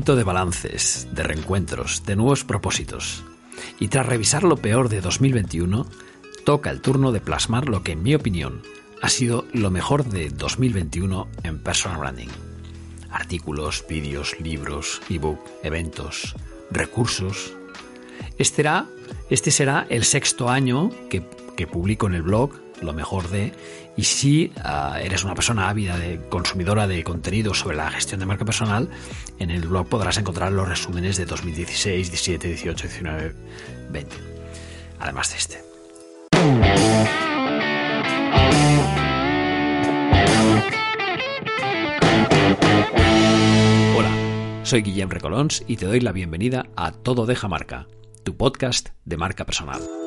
[0.00, 3.22] De balances, de reencuentros, de nuevos propósitos.
[3.78, 5.86] Y tras revisar lo peor de 2021,
[6.44, 8.62] toca el turno de plasmar lo que, en mi opinión,
[9.02, 12.28] ha sido lo mejor de 2021 en personal branding.
[13.10, 16.34] Artículos, vídeos, libros, ebook, eventos,
[16.70, 17.52] recursos.
[18.38, 18.64] Este,
[19.28, 21.20] este será el sexto año que
[21.66, 23.52] publico en el blog lo mejor de
[23.96, 28.26] y si ah, eres una persona ávida de consumidora de contenido sobre la gestión de
[28.26, 28.88] marca personal,
[29.38, 33.34] en el blog podrás encontrar los resúmenes de 2016, 17, 18, 19,
[33.90, 34.16] 20.
[35.00, 35.62] Además de este.
[43.96, 47.86] Hola, soy Guillem Recolons y te doy la bienvenida a Todo Deja Marca,
[48.24, 49.99] tu podcast de marca personal.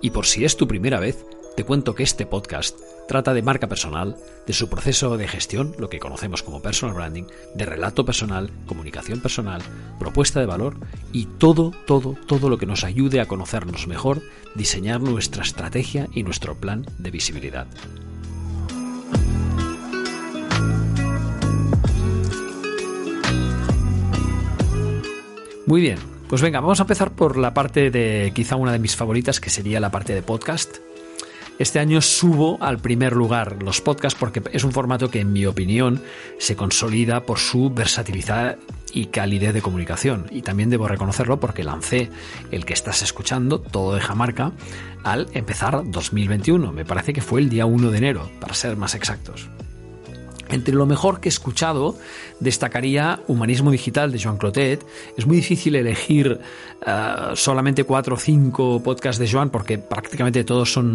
[0.00, 1.24] Y por si es tu primera vez,
[1.56, 5.90] te cuento que este podcast trata de marca personal, de su proceso de gestión, lo
[5.90, 9.60] que conocemos como personal branding, de relato personal, comunicación personal,
[9.98, 10.76] propuesta de valor
[11.12, 14.22] y todo, todo, todo lo que nos ayude a conocernos mejor,
[14.54, 17.66] diseñar nuestra estrategia y nuestro plan de visibilidad.
[25.66, 25.98] Muy bien,
[26.30, 29.50] pues venga, vamos a empezar por la parte de quizá una de mis favoritas, que
[29.50, 30.76] sería la parte de podcast.
[31.58, 35.44] Este año subo al primer lugar los podcasts porque es un formato que en mi
[35.44, 36.00] opinión
[36.38, 38.58] se consolida por su versatilidad
[38.92, 40.26] y calidez de comunicación.
[40.30, 42.10] Y también debo reconocerlo porque lancé
[42.52, 44.52] el que estás escuchando, todo de Jamarca,
[45.02, 46.70] al empezar 2021.
[46.70, 49.50] Me parece que fue el día 1 de enero, para ser más exactos.
[50.50, 51.96] Entre lo mejor que he escuchado
[52.40, 54.84] destacaría Humanismo Digital de Joan Clotet.
[55.16, 56.40] Es muy difícil elegir
[56.84, 60.92] eh, solamente cuatro o cinco podcasts de Joan porque prácticamente todos son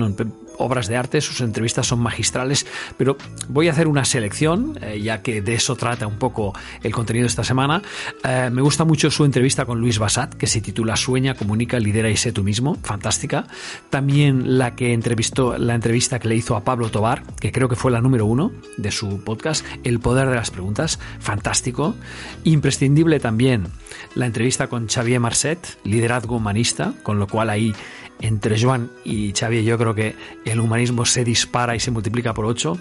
[0.57, 2.66] obras de arte, sus entrevistas son magistrales,
[2.97, 3.17] pero
[3.49, 7.23] voy a hacer una selección, eh, ya que de eso trata un poco el contenido
[7.23, 7.81] de esta semana.
[8.23, 12.09] Eh, me gusta mucho su entrevista con Luis Basat, que se titula Sueña, comunica, lidera
[12.09, 13.47] y sé tú mismo, fantástica.
[13.89, 17.75] También la que entrevistó, la entrevista que le hizo a Pablo Tobar, que creo que
[17.75, 21.95] fue la número uno de su podcast, El poder de las preguntas, fantástico.
[22.43, 23.67] Imprescindible también
[24.16, 27.73] la entrevista con Xavier Marcet, liderazgo humanista, con lo cual ahí
[28.21, 30.15] entre Joan y Xavier yo creo que
[30.45, 32.77] el humanismo se dispara y se multiplica por ocho.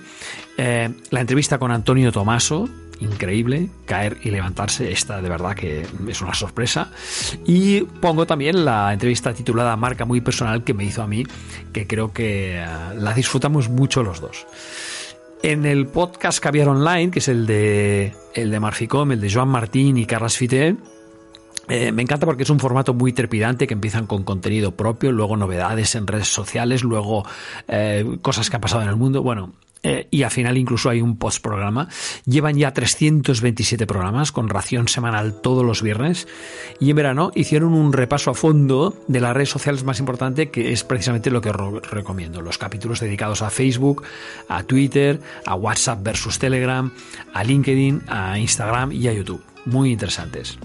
[0.56, 2.69] Eh, la entrevista con Antonio Tomaso,
[3.00, 6.91] increíble, caer y levantarse, esta de verdad que es una sorpresa.
[7.44, 11.25] Y pongo también la entrevista titulada Marca muy personal que me hizo a mí,
[11.73, 14.47] que creo que eh, la disfrutamos mucho los dos.
[15.43, 19.49] En el podcast Caviar Online, que es el de, el de Marficom, el de Joan
[19.49, 20.77] Martín y Carlas Fité,
[21.69, 25.37] eh, me encanta porque es un formato muy trepidante que empiezan con contenido propio, luego
[25.37, 27.25] novedades en redes sociales, luego
[27.69, 29.23] eh, cosas que han pasado en el mundo.
[29.23, 29.53] Bueno,
[29.85, 31.89] eh, y al final incluso hay un postprograma.
[32.25, 36.27] Llevan ya 327 programas con ración semanal todos los viernes
[36.81, 40.73] y en verano hicieron un repaso a fondo de las redes sociales más importantes que
[40.73, 42.41] es precisamente lo que recomiendo.
[42.41, 44.03] Los capítulos dedicados a Facebook,
[44.49, 46.91] a Twitter, a WhatsApp versus Telegram,
[47.35, 50.59] a LinkedIn, a Instagram y a YouTube muy interesantes.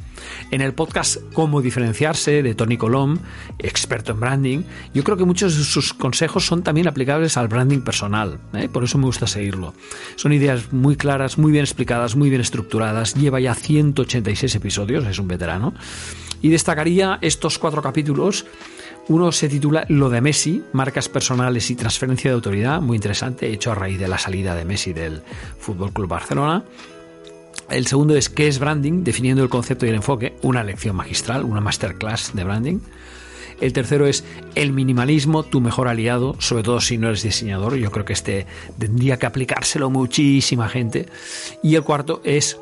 [0.51, 3.19] En el podcast Cómo diferenciarse de Tony Colom,
[3.57, 7.81] experto en branding, yo creo que muchos de sus consejos son también aplicables al branding
[7.81, 8.69] personal, ¿eh?
[8.69, 9.73] por eso me gusta seguirlo.
[10.15, 15.19] Son ideas muy claras, muy bien explicadas, muy bien estructuradas, lleva ya 186 episodios, es
[15.19, 15.73] un veterano,
[16.41, 18.45] y destacaría estos cuatro capítulos.
[19.07, 23.71] Uno se titula Lo de Messi, marcas personales y transferencia de autoridad, muy interesante, hecho
[23.71, 25.23] a raíz de la salida de Messi del
[25.57, 26.63] Fútbol Club Barcelona.
[27.69, 31.43] El segundo es qué es branding, definiendo el concepto y el enfoque, una lección magistral,
[31.43, 32.79] una masterclass de branding.
[33.61, 34.23] El tercero es
[34.55, 37.75] el minimalismo, tu mejor aliado, sobre todo si no eres diseñador.
[37.75, 38.47] Yo creo que este
[38.77, 41.07] tendría que aplicárselo muchísima gente.
[41.61, 42.57] Y el cuarto es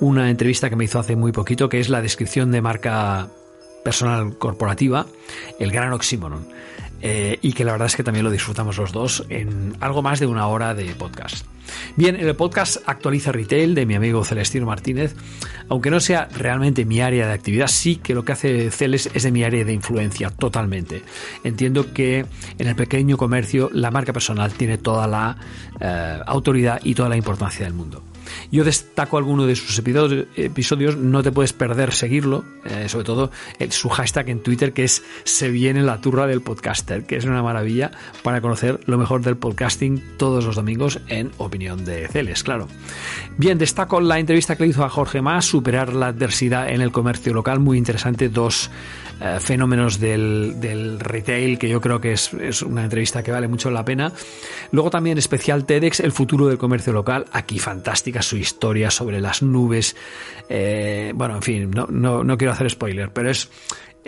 [0.00, 3.28] una entrevista que me hizo hace muy poquito, que es la descripción de marca
[3.84, 5.06] personal corporativa,
[5.58, 6.46] el gran oxímoron.
[7.02, 10.20] Eh, y que la verdad es que también lo disfrutamos los dos en algo más
[10.20, 11.46] de una hora de podcast.
[11.96, 15.14] Bien, en el podcast Actualiza Retail de mi amigo Celestino Martínez,
[15.68, 19.22] aunque no sea realmente mi área de actividad, sí que lo que hace Celes es
[19.22, 21.02] de mi área de influencia totalmente.
[21.44, 22.26] Entiendo que
[22.58, 25.36] en el pequeño comercio la marca personal tiene toda la
[25.80, 28.02] eh, autoridad y toda la importancia del mundo.
[28.50, 33.30] Yo destaco alguno de sus episodios, no te puedes perder seguirlo, eh, sobre todo
[33.70, 37.42] su hashtag en Twitter que es Se viene la turra del podcaster, que es una
[37.42, 37.90] maravilla
[38.22, 42.68] para conocer lo mejor del podcasting todos los domingos en opinión de Celes, claro.
[43.36, 46.92] Bien, destaco la entrevista que le hizo a Jorge Más, superar la adversidad en el
[46.92, 48.70] comercio local, muy interesante, dos
[49.20, 53.84] eh, fenómenos del, retail, que yo creo que es, una entrevista que vale mucho la
[53.84, 54.12] pena.
[54.72, 57.26] Luego también especial TEDx, el futuro del comercio local.
[57.32, 59.96] Aquí fantástica su historia sobre las nubes.
[60.48, 61.86] Eh, bueno, en fin, no,
[62.24, 63.50] no quiero hacer spoiler, pero es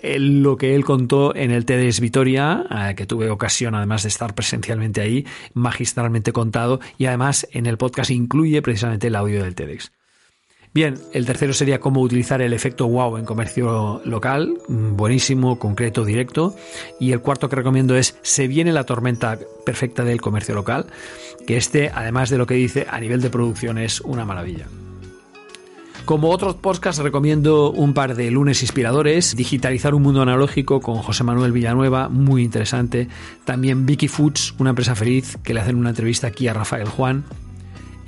[0.03, 4.35] lo que él contó en el TEDx Vitoria, eh, que tuve ocasión además de estar
[4.35, 9.93] presencialmente ahí, magistralmente contado, y además en el podcast incluye precisamente el audio del TEDx.
[10.75, 16.03] Bien, el tercero sería cómo utilizar el efecto wow en comercio local, mm, buenísimo, concreto,
[16.03, 16.57] directo.
[16.99, 20.87] Y el cuarto que recomiendo es Se viene la tormenta perfecta del comercio local,
[21.47, 24.67] que este, además de lo que dice, a nivel de producción es una maravilla.
[26.07, 31.23] Como otros podcasts recomiendo un par de lunes inspiradores, Digitalizar un mundo analógico con José
[31.23, 33.09] Manuel Villanueva, muy interesante.
[33.45, 37.25] También Vicky Foods, una empresa feliz, que le hacen una entrevista aquí a Rafael Juan.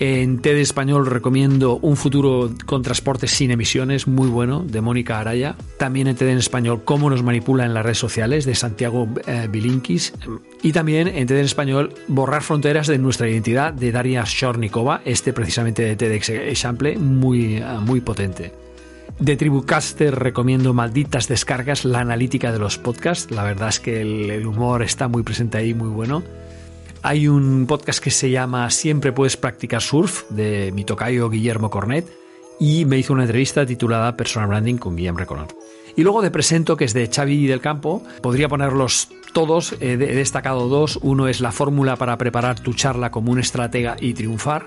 [0.01, 5.57] En TED Español recomiendo Un futuro con transportes sin emisiones, muy bueno, de Mónica Araya.
[5.79, 9.49] También en TED en Español Cómo nos manipula en las redes sociales, de Santiago eh,
[9.51, 10.13] Bilinkis.
[10.63, 15.33] Y también en TED en Español Borrar fronteras de nuestra identidad, de Daria Shornikova, este
[15.33, 18.53] precisamente de TEDx Example, muy, eh, muy potente.
[19.21, 23.31] De Tribucaster recomiendo Malditas Descargas, la analítica de los podcasts.
[23.31, 26.25] La verdad es que el humor está muy presente ahí, muy bueno.
[27.07, 32.11] Hay un podcast que se llama Siempre puedes practicar surf de mi tocayo Guillermo Cornet
[32.59, 35.49] y me hizo una entrevista titulada Personal Branding con Guillermo Reconor.
[35.97, 40.67] Y luego de Presento, que es de Xavi del Campo, podría ponerlos todos, he destacado
[40.69, 40.99] dos.
[41.03, 44.67] Uno es la fórmula para preparar tu charla como un estratega y triunfar.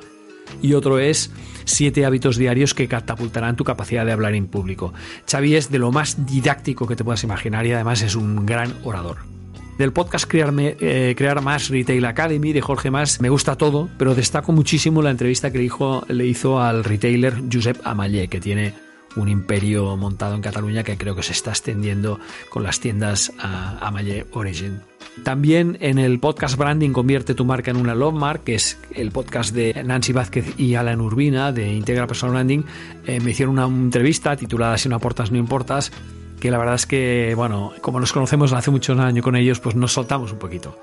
[0.62, 1.32] Y otro es
[1.66, 4.94] siete hábitos diarios que catapultarán tu capacidad de hablar en público.
[5.28, 8.76] Xavi es de lo más didáctico que te puedas imaginar y además es un gran
[8.84, 9.37] orador
[9.78, 14.52] del podcast eh, Crear Más Retail Academy de Jorge Más me gusta todo, pero destaco
[14.52, 18.74] muchísimo la entrevista que le hizo, le hizo al retailer Josep Amallé, que tiene
[19.16, 22.20] un imperio montado en Cataluña que creo que se está extendiendo
[22.50, 24.82] con las tiendas Amallé Origin.
[25.24, 29.12] También en el podcast Branding Convierte tu marca en una Love Mark, que es el
[29.12, 32.64] podcast de Nancy Vázquez y Alan Urbina de Integra Personal Branding,
[33.06, 35.92] eh, me hicieron una entrevista titulada Si no aportas, no importas,
[36.40, 39.76] que la verdad es que, bueno, como nos conocemos hace muchos años con ellos, pues
[39.76, 40.78] nos soltamos un poquito.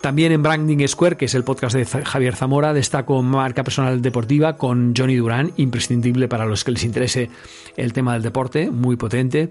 [0.00, 4.56] También en Branding Square, que es el podcast de Javier Zamora, destaco marca personal deportiva
[4.56, 7.30] con Johnny Durán, imprescindible para los que les interese
[7.76, 9.48] el tema del deporte, muy potente.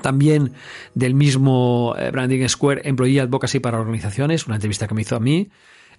[0.00, 0.54] También
[0.94, 5.20] del mismo eh, Branding Square, Employee Advocacy para organizaciones, una entrevista que me hizo a
[5.20, 5.50] mí.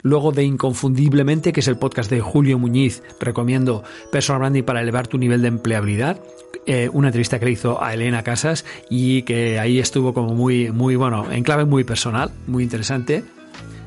[0.03, 5.07] Luego de Inconfundiblemente, que es el podcast de Julio Muñiz, recomiendo Personal Branding para elevar
[5.07, 6.19] tu nivel de empleabilidad.
[6.65, 10.71] Eh, una entrevista que le hizo a Elena Casas y que ahí estuvo como muy,
[10.71, 13.23] muy, bueno, en clave muy personal, muy interesante.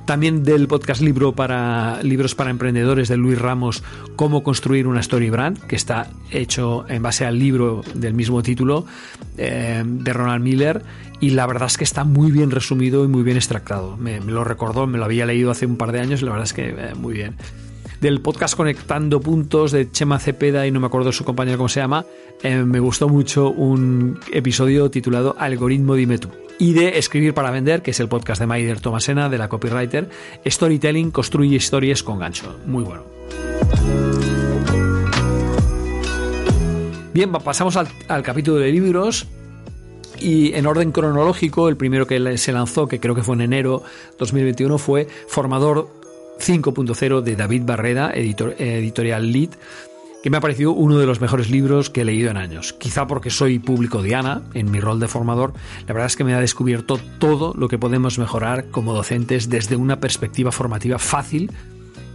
[0.06, 3.82] También del podcast libro para libros para emprendedores de Luis Ramos,
[4.14, 8.87] Cómo construir una story brand, que está hecho en base al libro del mismo título
[9.37, 10.82] eh, de Ronald Miller.
[11.19, 13.97] Y la verdad es que está muy bien resumido y muy bien extractado.
[13.97, 16.44] Me, lo recordó, me lo había leído hace un par de años y la verdad
[16.44, 17.35] es que eh, muy bien
[18.01, 21.81] del podcast Conectando Puntos de Chema Cepeda y no me acuerdo su compañero cómo se
[21.81, 22.07] llama,
[22.43, 26.29] eh, me gustó mucho un episodio titulado Algoritmo Dime tú.
[26.59, 30.09] Y de Escribir para Vender, que es el podcast de Maider Tomasena, de la copywriter,
[30.47, 32.59] Storytelling construye historias con gancho.
[32.67, 33.05] Muy bueno.
[37.12, 39.26] Bien, pasamos al, al capítulo de libros.
[40.19, 43.83] Y en orden cronológico, el primero que se lanzó, que creo que fue en enero
[44.19, 45.96] 2021, fue Formador
[46.38, 49.50] 5.0 de David Barreda, editorial Lead,
[50.23, 52.73] que me ha parecido uno de los mejores libros que he leído en años.
[52.73, 55.52] Quizá porque soy público Diana, en mi rol de formador,
[55.87, 59.76] la verdad es que me ha descubierto todo lo que podemos mejorar como docentes desde
[59.76, 61.52] una perspectiva formativa fácil,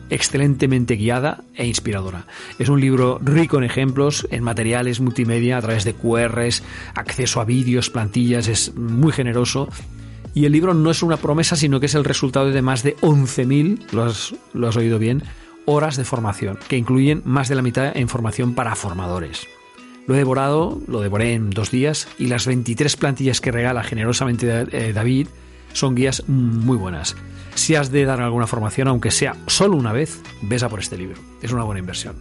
[0.10, 2.25] excelentemente guiada e inspiradora.
[2.60, 6.63] Es un libro rico en ejemplos, en materiales multimedia a través de QRs,
[6.96, 9.70] acceso a vídeos, plantillas, es muy generoso
[10.34, 12.96] y el libro no es una promesa, sino que es el resultado de más de
[12.98, 15.24] 11.000, lo has, lo has oído bien,
[15.66, 19.48] horas de formación, que incluyen más de la mitad en formación para formadores.
[20.08, 24.66] Lo he devorado, lo devoré en dos días, y las 23 plantillas que regala generosamente
[24.72, 25.28] eh, David
[25.74, 27.16] son guías muy buenas.
[27.56, 30.98] Si has de dar alguna formación, aunque sea solo una vez, ves a por este
[30.98, 31.18] libro.
[31.42, 32.16] Es una buena inversión.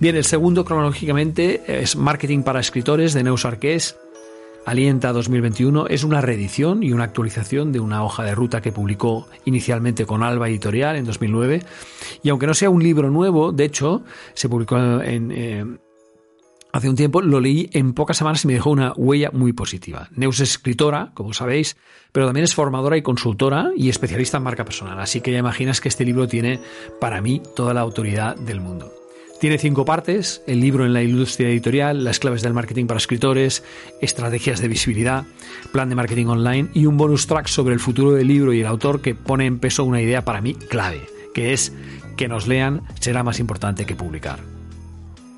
[0.00, 3.96] Bien, el segundo cronológicamente es Marketing para Escritores de Neus Arqués
[4.66, 9.28] Alienta 2021 es una reedición y una actualización de una hoja de ruta que publicó
[9.44, 11.62] inicialmente con Alba Editorial en 2009.
[12.22, 14.02] Y aunque no sea un libro nuevo, de hecho,
[14.34, 15.64] se publicó en, eh,
[16.72, 20.08] hace un tiempo, lo leí en pocas semanas y me dejó una huella muy positiva.
[20.12, 21.76] Neus es escritora, como sabéis,
[22.12, 25.00] pero también es formadora y consultora y especialista en marca personal.
[25.00, 26.60] Así que ya imaginas que este libro tiene
[27.00, 28.92] para mí toda la autoridad del mundo.
[29.40, 33.62] Tiene cinco partes, el libro en la industria editorial, las claves del marketing para escritores,
[34.00, 35.26] estrategias de visibilidad,
[35.70, 38.66] plan de marketing online y un bonus track sobre el futuro del libro y el
[38.66, 41.02] autor que pone en peso una idea para mí clave,
[41.34, 41.72] que es
[42.16, 44.40] que nos lean será más importante que publicar.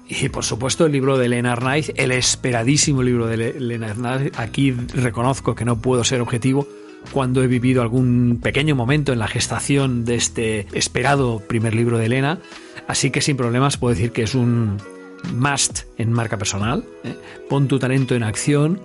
[0.09, 4.35] Y por supuesto el libro de Elena Knight, el esperadísimo libro de Elena Knight.
[4.39, 6.67] Aquí reconozco que no puedo ser objetivo
[7.13, 12.07] cuando he vivido algún pequeño momento en la gestación de este esperado primer libro de
[12.07, 12.39] Elena.
[12.91, 14.77] Así que sin problemas puedo decir que es un
[15.33, 16.83] must en marca personal.
[17.05, 17.15] ¿eh?
[17.49, 18.81] Pon tu talento en acción,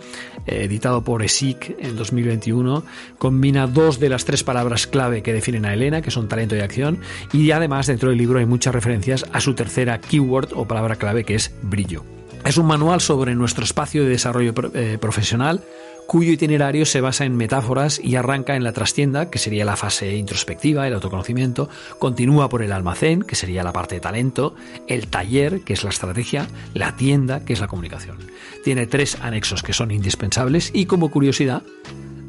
[0.45, 2.83] eh, editado por ESIC en 2021.
[3.17, 6.59] Combina dos de las tres palabras clave que definen a Elena, que son talento y
[6.59, 6.99] acción.
[7.33, 11.23] Y además dentro del libro hay muchas referencias a su tercera keyword o palabra clave
[11.23, 12.03] que es brillo.
[12.45, 15.63] Es un manual sobre nuestro espacio de desarrollo eh, profesional
[16.07, 20.15] cuyo itinerario se basa en metáforas y arranca en la trastienda, que sería la fase
[20.15, 21.69] introspectiva, el autoconocimiento,
[21.99, 24.55] continúa por el almacén, que sería la parte de talento,
[24.87, 28.17] el taller, que es la estrategia, la tienda, que es la comunicación.
[28.63, 31.63] Tiene tres anexos que son indispensables y como curiosidad,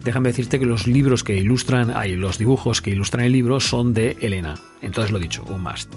[0.05, 3.95] déjame decirte que los libros que ilustran, hay los dibujos que ilustran el libro son
[3.95, 4.55] de Elena.
[4.83, 5.93] Entonces lo dicho, un must.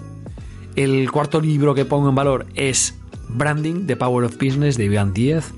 [0.75, 2.95] El cuarto libro que pongo en valor es
[3.29, 5.51] Branding, The Power of Business de Iván Díez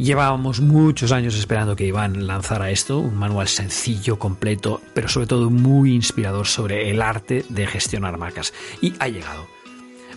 [0.00, 5.50] Llevábamos muchos años esperando que Iván lanzara esto, un manual sencillo, completo, pero sobre todo
[5.50, 8.54] muy inspirador sobre el arte de gestionar marcas.
[8.80, 9.46] Y ha llegado.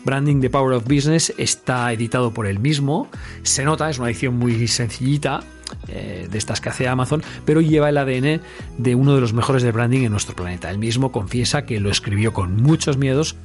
[0.06, 3.10] Branding the Power of Business está editado por él mismo.
[3.42, 5.42] Se nota, es una edición muy sencillita,
[5.90, 8.40] eh, de estas que hace Amazon, pero lleva el ADN
[8.78, 10.72] de uno de los mejores de branding en nuestro planeta.
[10.72, 13.36] Él mismo confiesa que lo escribió con muchos miedos,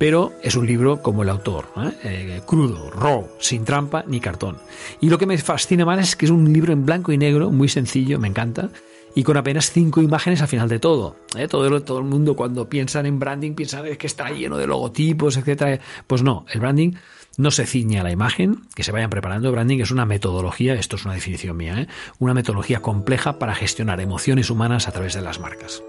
[0.00, 1.90] pero es un libro como el autor, ¿eh?
[2.04, 4.56] Eh, crudo, raw, sin trampa ni cartón.
[4.98, 7.50] Y lo que me fascina más es que es un libro en blanco y negro,
[7.50, 8.70] muy sencillo, me encanta,
[9.14, 11.16] y con apenas cinco imágenes al final de todo.
[11.36, 11.48] ¿eh?
[11.48, 15.82] Todo, el mundo cuando piensan en branding piensan que está lleno de logotipos, etc.
[16.06, 16.92] Pues no, el branding
[17.36, 19.52] no se ciñe a la imagen, que se vayan preparando.
[19.52, 21.88] Branding es una metodología, esto es una definición mía,
[22.18, 25.82] una metodología compleja para gestionar emociones humanas a través de las marcas.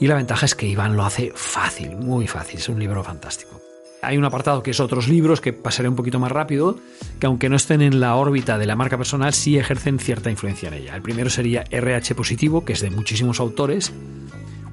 [0.00, 3.60] Y la ventaja es que Iván lo hace fácil, muy fácil, es un libro fantástico.
[4.00, 6.78] Hay un apartado que es otros libros que pasaré un poquito más rápido,
[7.18, 10.68] que aunque no estén en la órbita de la marca personal, sí ejercen cierta influencia
[10.68, 10.94] en ella.
[10.94, 13.92] El primero sería RH Positivo, que es de muchísimos autores,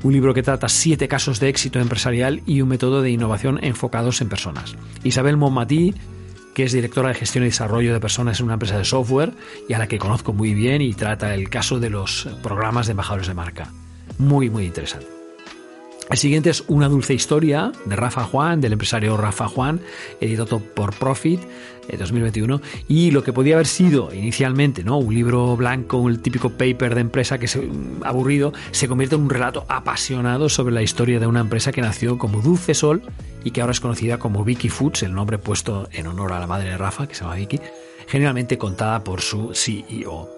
[0.04, 4.22] un libro que trata siete casos de éxito empresarial y un método de innovación enfocados
[4.22, 4.76] en personas.
[5.04, 5.96] Isabel Monmatí,
[6.54, 9.34] que es directora de gestión y desarrollo de personas en una empresa de software
[9.68, 12.92] y a la que conozco muy bien y trata el caso de los programas de
[12.92, 13.72] embajadores de marca.
[14.20, 15.15] Muy, muy interesante.
[16.10, 19.82] El siguiente es Una dulce historia de Rafa Juan, del empresario Rafa Juan,
[20.22, 21.42] editado por Profit,
[21.98, 22.56] 2021.
[22.56, 24.98] Eh, y lo que podía haber sido inicialmente ¿no?
[24.98, 27.68] un libro blanco, un típico paper de empresa que se,
[28.04, 32.18] aburrido, se convierte en un relato apasionado sobre la historia de una empresa que nació
[32.18, 33.02] como Dulce Sol
[33.44, 36.48] y que ahora es conocida como Vicky Foods, el nombre puesto en honor a la
[36.48, 37.60] madre de Rafa, que se llama Vicky,
[38.08, 40.35] generalmente contada por su CEO.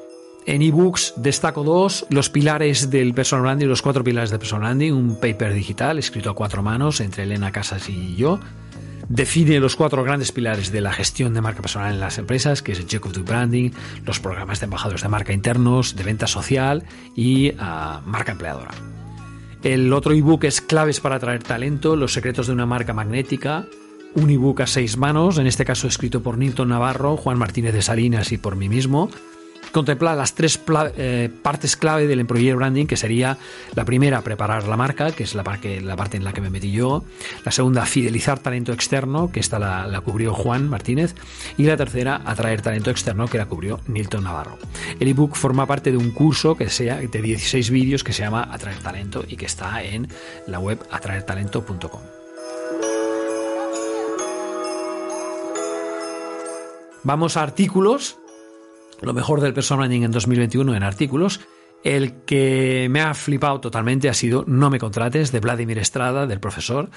[0.47, 4.93] En ebooks destaco dos, los pilares del personal branding, los cuatro pilares del personal branding,
[4.93, 8.39] un paper digital escrito a cuatro manos entre Elena Casas y yo.
[9.09, 12.71] Define los cuatro grandes pilares de la gestión de marca personal en las empresas, que
[12.71, 13.71] es el the Branding,
[14.05, 18.71] los programas de embajadores de marca internos, de venta social y ah, marca empleadora.
[19.63, 23.65] El otro ebook es Claves para atraer talento, los secretos de una marca magnética,
[24.15, 27.81] un ebook a seis manos, en este caso escrito por Nilton Navarro, Juan Martínez de
[27.81, 29.09] Salinas y por mí mismo,
[29.71, 30.59] contempla las tres
[30.97, 33.37] eh, partes clave del employer branding, que sería
[33.75, 37.03] la primera, preparar la marca, que es la, parte en la que me metí yo,
[37.45, 41.15] la segunda, fidelizar talento externo, que esta la, cubrió Juan Martínez,
[41.57, 44.57] y la tercera, atraer talento externo, que la cubrió Nilton Navarro.
[44.99, 48.47] El ebook forma parte de un curso que sea de 16 vídeos que se llama
[48.51, 50.07] Atraer Talento y que está en
[50.47, 52.01] la web atraertalento.com.
[57.03, 58.17] Vamos a artículos
[59.01, 61.41] lo mejor del personal branding en 2021 en artículos.
[61.83, 66.39] El que me ha flipado totalmente ha sido No me contrates de Vladimir Estrada, del
[66.39, 66.89] profesor.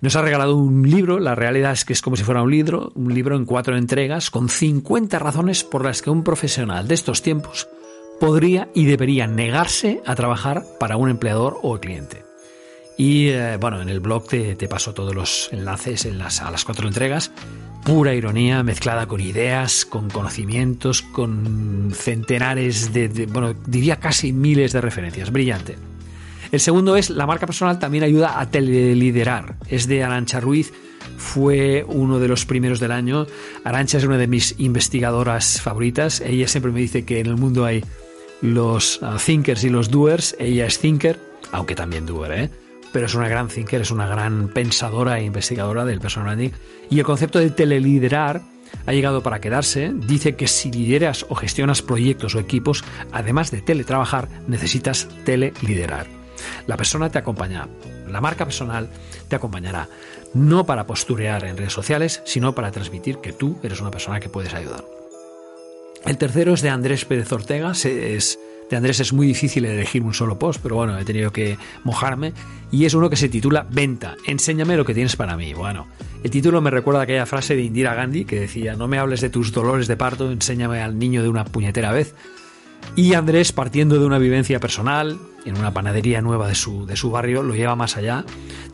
[0.00, 2.90] Nos ha regalado un libro, la realidad es que es como si fuera un libro,
[2.94, 7.22] un libro en cuatro entregas con 50 razones por las que un profesional de estos
[7.22, 7.68] tiempos
[8.18, 12.29] podría y debería negarse a trabajar para un empleador o cliente.
[12.96, 16.64] Y eh, bueno, en el blog te, paso todos los enlaces en las, a las
[16.64, 17.32] cuatro entregas
[17.84, 24.80] pura ironía mezclada con ideas, con conocimientos, con centenares de, bueno, diría casi miles de
[24.80, 25.32] referencias.
[25.32, 25.76] Brillante.
[26.52, 29.56] El segundo es la marca personal también ayuda a teleliderar.
[29.68, 30.72] Es de Arancha Ruiz,
[31.16, 33.26] fue uno de los primeros del año.
[33.64, 36.20] Arancha es una de mis investigadoras favoritas.
[36.20, 37.84] Ella siempre me dice que en el mundo hay
[38.42, 40.34] los uh, thinkers y los doers.
[40.40, 41.20] Ella es thinker,
[41.52, 42.50] aunque también doer, ¿eh?
[42.92, 46.50] Pero es una gran thinker, es una gran pensadora e investigadora del personal branding.
[46.90, 48.42] Y el concepto de teleliderar
[48.86, 49.92] ha llegado para quedarse.
[49.94, 56.06] Dice que si lideras o gestionas proyectos o equipos, además de teletrabajar, necesitas teleliderar.
[56.66, 57.68] La persona te acompaña,
[58.08, 58.88] la marca personal
[59.28, 59.88] te acompañará,
[60.34, 64.28] no para posturear en redes sociales, sino para transmitir que tú eres una persona que
[64.28, 64.84] puedes ayudar.
[66.04, 68.38] El tercero es de Andrés Pérez Ortega, es,
[68.70, 72.32] de Andrés es muy difícil elegir un solo post, pero bueno, he tenido que mojarme.
[72.70, 75.52] Y es uno que se titula Venta, enséñame lo que tienes para mí.
[75.54, 75.88] Bueno,
[76.22, 79.20] el título me recuerda a aquella frase de Indira Gandhi que decía, no me hables
[79.20, 82.14] de tus dolores de parto, enséñame al niño de una puñetera vez.
[82.94, 87.10] Y Andrés, partiendo de una vivencia personal, en una panadería nueva de su, de su
[87.10, 88.24] barrio, lo lleva más allá.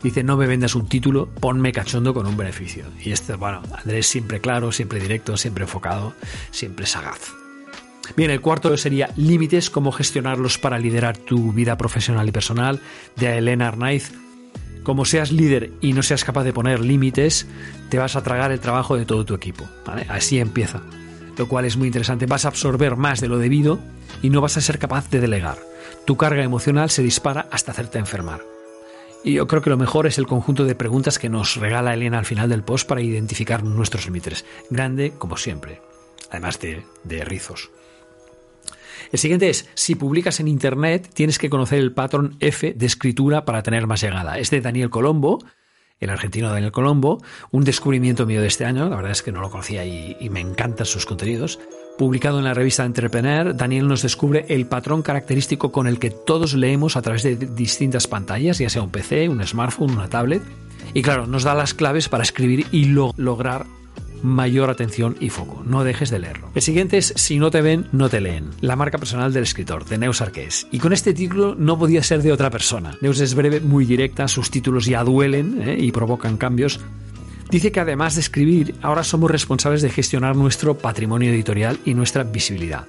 [0.03, 2.85] Dice, no me vendas un título, ponme cachondo con un beneficio.
[3.03, 6.13] Y este, bueno, Andrés siempre claro, siempre directo, siempre enfocado,
[6.51, 7.36] siempre sagaz.
[8.15, 12.79] Bien, el cuarto sería límites, cómo gestionarlos para liderar tu vida profesional y personal,
[13.15, 14.11] de Elena Arnaiz.
[14.83, 17.47] Como seas líder y no seas capaz de poner límites,
[17.89, 19.65] te vas a tragar el trabajo de todo tu equipo.
[20.07, 20.81] Así empieza.
[21.37, 22.25] Lo cual es muy interesante.
[22.25, 23.79] Vas a absorber más de lo debido
[24.21, 25.57] y no vas a ser capaz de delegar.
[26.05, 28.41] Tu carga emocional se dispara hasta hacerte enfermar.
[29.23, 32.17] Y yo creo que lo mejor es el conjunto de preguntas que nos regala Elena
[32.17, 34.45] al final del post para identificar nuestros límites.
[34.69, 35.81] Grande como siempre.
[36.31, 37.69] Además de, de rizos.
[39.11, 43.45] El siguiente es, si publicas en Internet, tienes que conocer el patrón F de escritura
[43.45, 44.37] para tener más llegada.
[44.37, 45.39] Es de Daniel Colombo,
[45.99, 49.41] el argentino Daniel Colombo, un descubrimiento mío de este año, la verdad es que no
[49.41, 51.59] lo conocía y, y me encantan sus contenidos.
[51.97, 56.53] Publicado en la revista Entrepreneur, Daniel nos descubre el patrón característico con el que todos
[56.53, 60.43] leemos a través de distintas pantallas, ya sea un PC, un smartphone, una tablet.
[60.93, 63.65] Y claro, nos da las claves para escribir y lograr
[64.23, 65.63] mayor atención y foco.
[65.65, 66.49] No dejes de leerlo.
[66.55, 68.49] El siguiente es Si no te ven, no te leen.
[68.61, 70.67] La marca personal del escritor, de Neus Arqués.
[70.71, 72.97] Y con este título no podía ser de otra persona.
[73.01, 75.77] Neus es breve, muy directa, sus títulos ya duelen ¿eh?
[75.79, 76.79] y provocan cambios.
[77.49, 82.23] Dice que además de escribir, ahora somos responsables de gestionar nuestro patrimonio editorial y nuestra
[82.23, 82.85] visibilidad.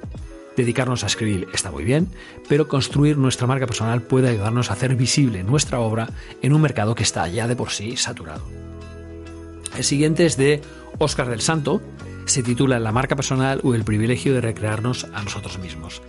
[0.57, 2.09] Dedicarnos a escribir está muy bien,
[2.49, 6.09] pero construir nuestra marca personal puede ayudarnos a hacer visible nuestra obra
[6.43, 8.68] en un mercado que está ya de por sí saturado.
[9.77, 10.61] El siguiente es de
[10.99, 11.81] Óscar del Santo,
[12.27, 16.03] se titula La marca personal o el privilegio de recrearnos a nosotros mismos.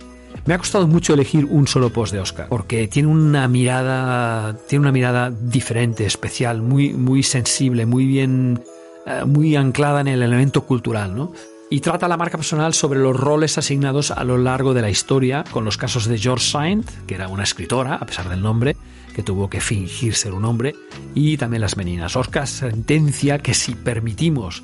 [0.46, 4.82] Me ha costado mucho elegir un solo post de Oscar, porque tiene una mirada, tiene
[4.82, 8.62] una mirada diferente, especial, muy, muy sensible, muy bien,
[9.06, 11.32] eh, muy anclada en el elemento cultural, ¿no?
[11.68, 15.44] Y trata la marca personal sobre los roles asignados a lo largo de la historia,
[15.52, 18.76] con los casos de George Saint, que era una escritora, a pesar del nombre,
[19.14, 20.74] que tuvo que fingir ser un hombre,
[21.14, 22.16] y también las meninas.
[22.16, 24.62] Oscar sentencia que si permitimos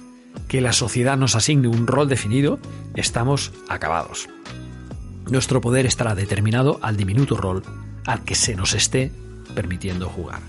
[0.49, 2.59] que la sociedad nos asigne un rol definido,
[2.95, 4.29] estamos acabados.
[5.31, 7.63] Nuestro poder estará determinado al diminuto rol
[8.07, 9.11] al que se nos esté
[9.55, 10.41] permitiendo jugar.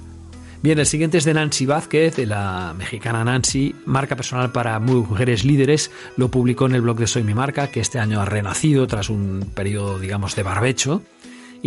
[0.62, 5.46] Bien, el siguiente es de Nancy Vázquez, de la mexicana Nancy, marca personal para mujeres
[5.46, 5.92] líderes.
[6.16, 9.10] Lo publicó en el blog de Soy mi marca, que este año ha renacido tras
[9.10, 11.04] un periodo, digamos, de barbecho.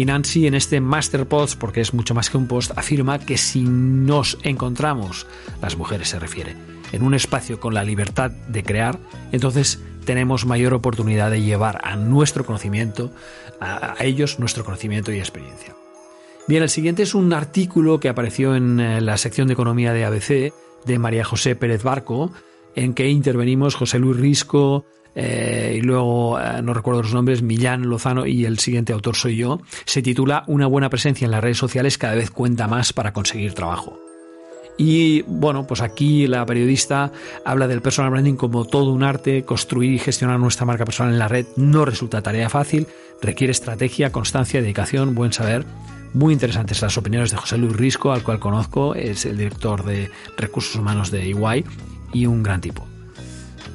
[0.01, 3.37] Y Nancy en este Master Post, porque es mucho más que un post, afirma que
[3.37, 5.27] si nos encontramos,
[5.61, 6.57] las mujeres se refiere,
[6.93, 8.99] en un espacio con la libertad de crear,
[9.31, 13.13] entonces tenemos mayor oportunidad de llevar a nuestro conocimiento,
[13.61, 15.77] a, ellos nuestro conocimiento y experiencia.
[16.49, 20.07] Bien, el siguiente es un artículo que apareció en eh, la sección de economía de
[20.07, 20.55] ABC
[20.87, 22.33] de María José Pérez Barco,
[22.75, 27.89] en que intervenimos José Luis Risco, eh, y luego eh, no recuerdo los nombres, Millán
[27.89, 31.59] Lozano y el siguiente autor soy yo, se titula Una buena presencia en las redes
[31.59, 33.99] sociales cada vez cuenta más para conseguir trabajo.
[34.83, 37.13] Y bueno, pues aquí la periodista
[37.45, 41.19] habla del personal branding como todo un arte, construir y gestionar nuestra marca personal en
[41.19, 42.87] la red no resulta tarea fácil,
[43.21, 45.67] requiere estrategia, constancia, dedicación, buen saber.
[46.15, 50.11] Muy interesantes las opiniones de José Luis Risco, al cual conozco, es el director de
[50.39, 51.65] recursos humanos de EY
[52.15, 52.90] y un gran tipo.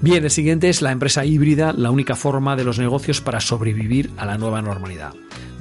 [0.02, 4.12] Bien, el siguiente es la empresa híbrida, la única forma de los negocios para sobrevivir
[4.18, 5.14] a la nueva normalidad,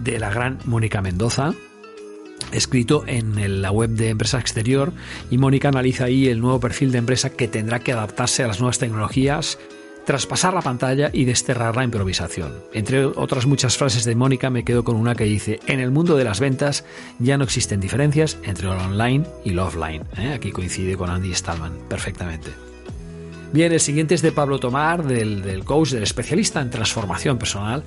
[0.02, 1.54] de la gran Mónica Mendoza,
[2.52, 4.92] escrito en la web de Empresa Exterior
[5.30, 8.60] y Mónica analiza ahí el nuevo perfil de empresa que tendrá que adaptarse a las
[8.60, 9.58] nuevas tecnologías,
[10.04, 12.52] traspasar la pantalla y desterrar la improvisación.
[12.72, 16.16] Entre otras muchas frases de Mónica me quedo con una que dice, en el mundo
[16.16, 16.84] de las ventas
[17.18, 20.04] ya no existen diferencias entre lo online y lo offline.
[20.18, 20.32] ¿eh?
[20.34, 22.73] Aquí coincide con Andy Stallman perfectamente.
[23.54, 27.84] Bien, el siguiente es de Pablo Tomar, del, coach, del especialista en transformación personal,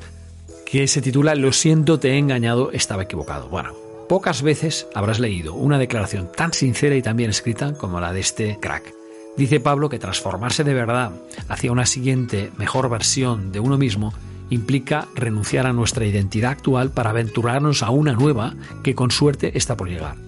[0.65, 3.49] que se titula Lo siento, te he engañado, estaba equivocado.
[3.49, 3.73] Bueno,
[4.08, 8.21] Pocas veces habrás leído una declaración tan sincera y tan bien escrita como la de
[8.21, 8.93] este crack.
[9.36, 11.12] Dice Pablo que transformarse de verdad
[11.49, 14.13] hacia una siguiente, mejor versión de uno mismo
[14.49, 19.75] implica renunciar a nuestra identidad actual para aventurarnos a una nueva que con suerte está
[19.75, 20.27] por llegar.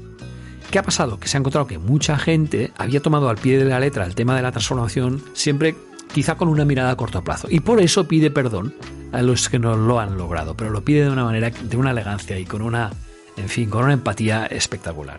[0.72, 1.20] ¿Qué ha pasado?
[1.20, 4.14] Que se ha encontrado que mucha gente había tomado al pie de la letra el
[4.14, 5.76] tema de la transformación siempre
[6.14, 7.48] quizá con una mirada a corto plazo.
[7.50, 8.76] Y por eso pide perdón
[9.12, 11.90] a los que no lo han logrado, pero lo pide de una manera, de una
[11.90, 12.92] elegancia y con una,
[13.36, 15.18] en fin, con una empatía espectacular.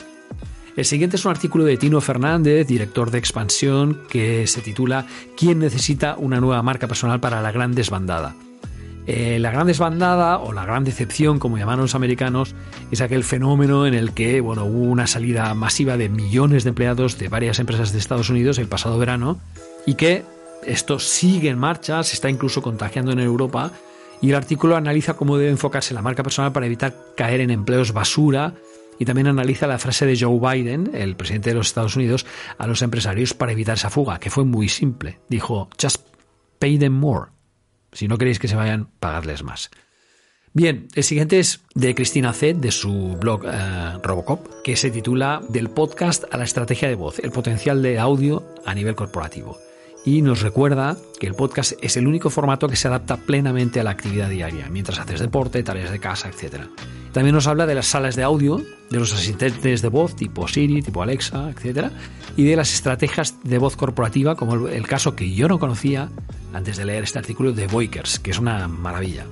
[0.77, 5.59] El siguiente es un artículo de Tino Fernández, director de Expansión, que se titula ¿Quién
[5.59, 8.37] necesita una nueva marca personal para la gran desbandada?
[9.13, 12.55] Eh, la gran desbandada o la gran decepción, como llamaron los americanos,
[12.93, 17.19] es aquel fenómeno en el que bueno, hubo una salida masiva de millones de empleados
[17.19, 19.41] de varias empresas de Estados Unidos el pasado verano
[19.85, 20.23] y que
[20.65, 23.73] esto sigue en marcha, se está incluso contagiando en Europa
[24.21, 27.93] y el artículo analiza cómo debe enfocarse la marca personal para evitar caer en empleos
[27.93, 28.55] basura
[29.01, 32.27] y también analiza la frase de Joe Biden, el presidente de los Estados Unidos,
[32.59, 35.19] a los empresarios para evitar esa fuga, que fue muy simple.
[35.29, 36.01] Dijo, just
[36.61, 37.40] pay them more.
[37.93, 39.71] Si no queréis que se vayan, pagadles más.
[40.53, 45.41] Bien, el siguiente es de Cristina C, de su blog eh, Robocop, que se titula
[45.49, 49.59] Del podcast a la estrategia de voz, el potencial de audio a nivel corporativo
[50.05, 53.85] y nos recuerda que el podcast es el único formato que se adapta plenamente a
[53.85, 56.65] la actividad diaria, mientras haces deporte, tareas de casa, etc.
[57.13, 60.83] También nos habla de las salas de audio, de los asistentes de voz tipo Siri,
[60.83, 61.89] tipo Alexa, etc.
[62.37, 66.09] Y de las estrategias de voz corporativa, como el caso que yo no conocía
[66.53, 69.27] antes de leer este artículo de Voikers, que es una maravilla.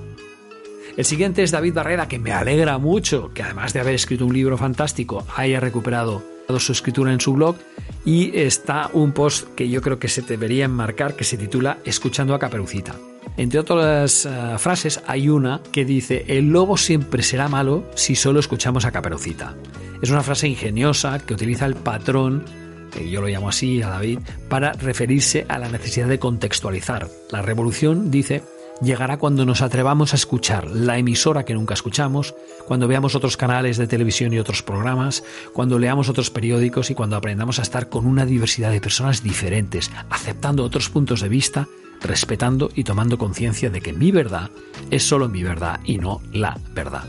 [0.97, 4.33] El siguiente es David Barrera, que me alegra mucho que además de haber escrito un
[4.33, 6.21] libro fantástico, haya recuperado
[6.57, 7.57] su escritura en su blog
[8.03, 12.33] y está un post que yo creo que se debería enmarcar que se titula Escuchando
[12.33, 12.95] a Caperucita.
[13.39, 18.41] Entre otras eh, frases hay una que dice el lobo siempre será malo si solo
[18.41, 19.55] escuchamos a Caperucita.
[20.01, 22.43] Es una frase ingeniosa que utiliza el patrón
[22.91, 27.07] que yo lo llamo así a David, para referirse a la necesidad de contextualizar.
[27.31, 28.43] La revolución, dice,
[28.81, 33.77] llegará cuando nos atrevamos a escuchar la emisora que nunca escuchamos, cuando veamos otros canales
[33.77, 35.23] de televisión y otros programas,
[35.53, 39.91] cuando leamos otros periódicos y cuando aprendamos a estar con una diversidad de personas diferentes,
[40.09, 41.67] aceptando otros puntos de vista,
[42.01, 44.49] respetando y tomando conciencia de que mi verdad
[44.91, 47.03] es solo mi verdad y no la verdad.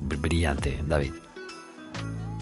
[0.00, 1.12] Brillante, David.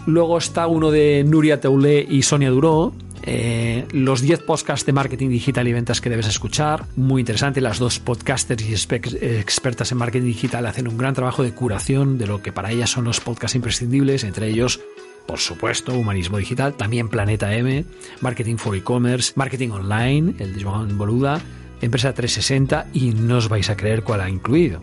[0.05, 2.93] Luego está uno de Nuria Teulé y Sonia Duró,
[3.25, 6.85] eh, los 10 podcasts de marketing digital y ventas que debes escuchar.
[6.97, 7.61] Muy interesante.
[7.61, 12.27] Las dos podcasters y expertas en marketing digital hacen un gran trabajo de curación de
[12.27, 14.81] lo que para ellas son los podcasts imprescindibles, entre ellos
[15.25, 17.85] por supuesto, Humanismo Digital, también Planeta M,
[18.21, 21.41] Marketing for E-Commerce, Marketing Online, el de Joan Boluda,
[21.81, 24.81] Empresa 360 y no os vais a creer cuál ha incluido.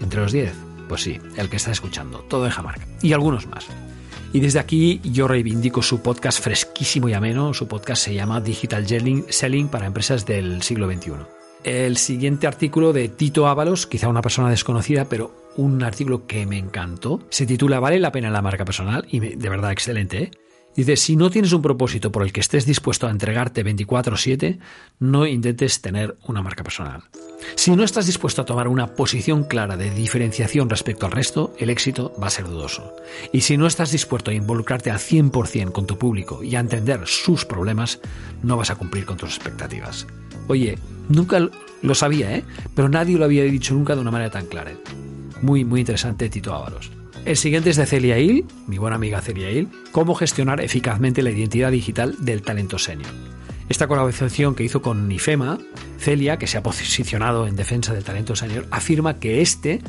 [0.00, 0.52] Entre los 10,
[0.88, 2.86] pues sí, el que está escuchando, todo en Jamarca.
[3.00, 3.66] Y algunos más.
[4.32, 7.52] Y desde aquí yo reivindico su podcast fresquísimo y ameno.
[7.52, 8.86] Su podcast se llama Digital
[9.28, 11.12] Selling para empresas del siglo XXI.
[11.64, 16.58] El siguiente artículo de Tito Ábalos, quizá una persona desconocida, pero un artículo que me
[16.58, 19.06] encantó, se titula ¿Vale la pena la marca personal?
[19.10, 20.30] Y de verdad excelente, ¿eh?
[20.74, 24.58] Dice, si no tienes un propósito por el que estés dispuesto a entregarte 24/7,
[25.00, 27.02] no intentes tener una marca personal.
[27.56, 31.68] Si no estás dispuesto a tomar una posición clara de diferenciación respecto al resto, el
[31.68, 32.94] éxito va a ser dudoso.
[33.32, 37.02] Y si no estás dispuesto a involucrarte al 100% con tu público y a entender
[37.04, 38.00] sus problemas,
[38.42, 40.06] no vas a cumplir con tus expectativas.
[40.48, 40.78] Oye,
[41.10, 41.50] nunca
[41.82, 42.44] lo sabía, ¿eh?
[42.74, 44.72] Pero nadie lo había dicho nunca de una manera tan clara.
[45.42, 46.90] Muy, muy interesante, Tito Ávaros.
[47.24, 51.30] El siguiente es de Celia Hill, mi buena amiga Celia Hill, cómo gestionar eficazmente la
[51.30, 53.10] identidad digital del talento senior.
[53.68, 55.58] Esta colaboración que hizo con IFEMA,
[55.98, 59.80] Celia, que se ha posicionado en defensa del talento senior, afirma que este,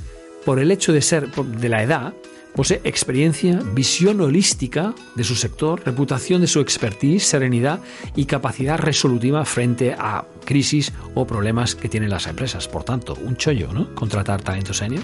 [0.45, 2.13] por el hecho de ser de la edad,
[2.55, 7.79] posee experiencia, visión holística de su sector, reputación de su expertise, serenidad
[8.15, 12.67] y capacidad resolutiva frente a crisis o problemas que tienen las empresas.
[12.67, 13.93] Por tanto, un chollo, ¿no?
[13.95, 15.03] Contratar talento senior.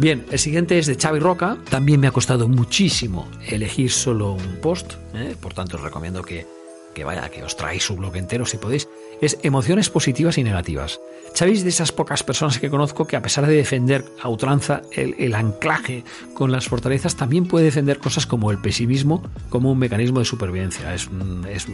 [0.00, 1.58] Bien, el siguiente es de Xavi Roca.
[1.68, 5.36] También me ha costado muchísimo elegir solo un post, ¿eh?
[5.38, 6.46] por tanto os recomiendo que,
[6.94, 8.88] que vaya, que os traéis su blog entero si podéis.
[9.20, 11.00] Es emociones positivas y negativas.
[11.38, 14.80] Xavi es de esas pocas personas que conozco que a pesar de defender a ultranza
[14.92, 20.20] el, anclaje con las fortalezas, también puede defender cosas como el pesimismo como un mecanismo
[20.20, 20.94] de supervivencia.
[20.94, 21.10] Es,
[21.50, 21.66] es,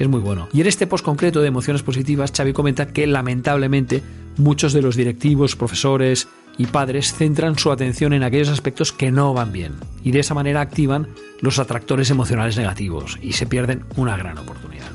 [0.00, 0.48] es muy bueno.
[0.52, 4.02] Y en este post concreto de emociones positivas, Xavi comenta que lamentablemente
[4.36, 6.28] muchos de los directivos, profesores,
[6.60, 10.34] y padres centran su atención en aquellos aspectos que no van bien y de esa
[10.34, 11.08] manera activan
[11.40, 14.90] los atractores emocionales negativos y se pierden una gran oportunidad.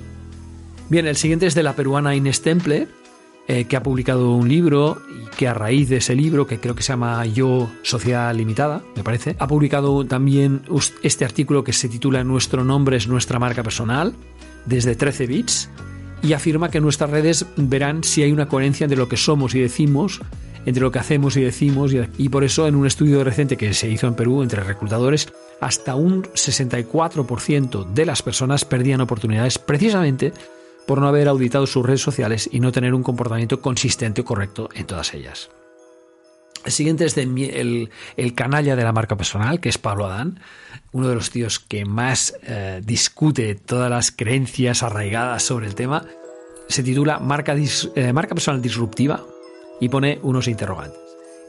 [0.89, 2.88] Bien, el siguiente es de la peruana Inés Temple,
[3.48, 6.76] eh, que ha publicado un libro y que a raíz de ese libro, que creo
[6.76, 10.62] que se llama Yo, Sociedad Limitada, me parece, ha publicado también
[11.02, 14.13] este artículo que se titula Nuestro nombre es nuestra marca personal,
[14.67, 15.69] desde 13 bits,
[16.26, 19.60] y afirma que nuestras redes verán si hay una coherencia entre lo que somos y
[19.60, 20.22] decimos
[20.66, 23.90] entre lo que hacemos y decimos y, por eso en un estudio reciente que se
[23.90, 30.34] hizo en Perú entre reclutadores hasta un 64% de las personas perdían oportunidades precisamente
[30.88, 34.70] por no haber auditado sus redes sociales y no tener un comportamiento consistente o correcto
[34.74, 35.50] en todas ellas.
[36.65, 37.89] El siguiente es el,
[38.34, 40.39] canalla de la marca personal, que es Pablo Adán,
[40.91, 46.06] uno de los tíos que más eh, discute todas las creencias arraigadas sobre el tema.
[46.67, 49.23] Se titula marca, eh, marca personal disruptiva
[49.80, 50.99] y pone unos interrogantes.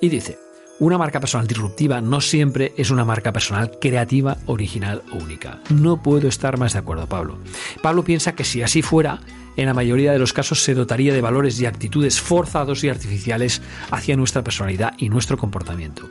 [0.02, 0.38] Y dice,
[0.79, 5.61] una marca personal disruptiva no siempre es una marca personal creativa, original o única.
[5.70, 7.38] No puedo estar más de acuerdo, Pablo.
[7.83, 9.20] Pablo piensa que si así fuera,
[9.57, 13.62] en la mayoría de los casos se dotaría de valores y actitudes forzados y artificiales
[13.90, 16.09] hacia nuestra personalidad y nuestro comportamiento.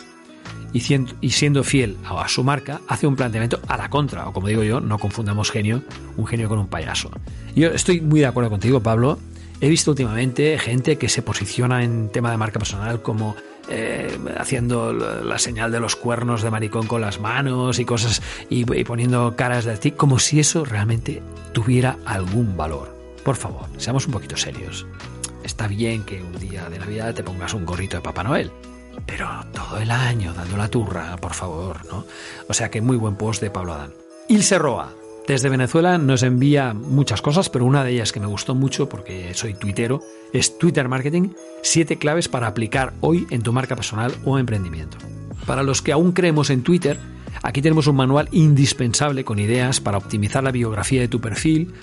[0.73, 4.61] Y siendo, fiel a su marca, hace un planteamiento a la contra, o como digo
[4.61, 5.81] yo, no confundamos genio,
[6.17, 7.11] un genio con un payaso.
[7.55, 9.17] Yo estoy muy de acuerdo contigo, Pablo.
[9.61, 13.37] He visto últimamente gente que se posiciona en tema de marca personal como
[13.69, 18.65] eh, haciendo la señal de los cuernos de maricón con las manos y cosas y,
[18.83, 22.94] poniendo caras de ti como si eso realmente tuviera algún valor.
[23.25, 24.85] Por favor, seamos un poquito serios.
[25.43, 28.51] Está bien que un día de Navidad te pongas un gorrito de Papá Noel,
[29.07, 32.05] pero todo el año dando la turra, por favor, ¿no?
[32.47, 33.93] O sea que muy buen post de Pablo Adán.
[34.27, 34.93] Ilse Roa,
[35.27, 39.33] desde Venezuela nos envía muchas cosas, pero una de ellas que me gustó mucho porque
[39.33, 41.29] soy tuitero es Twitter Marketing,
[41.63, 44.97] siete claves para aplicar hoy en tu marca personal o emprendimiento.
[45.47, 46.99] Para los que aún creemos en Twitter,
[47.41, 51.73] aquí tenemos un manual indispensable con ideas para optimizar la biografía de tu perfil,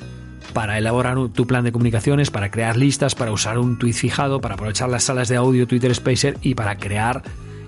[0.52, 4.54] para elaborar tu plan de comunicaciones, para crear listas, para usar un tweet fijado, para
[4.54, 7.22] aprovechar las salas de audio Twitter Spacer y para crear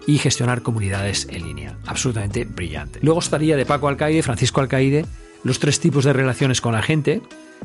[0.06, 1.76] y gestionar comunidades en línea.
[1.86, 2.98] Absolutamente brillante.
[3.02, 5.06] Luego estaría de Paco Alcaide, Francisco Alcaide,
[5.42, 7.22] los tres tipos de relaciones con la gente.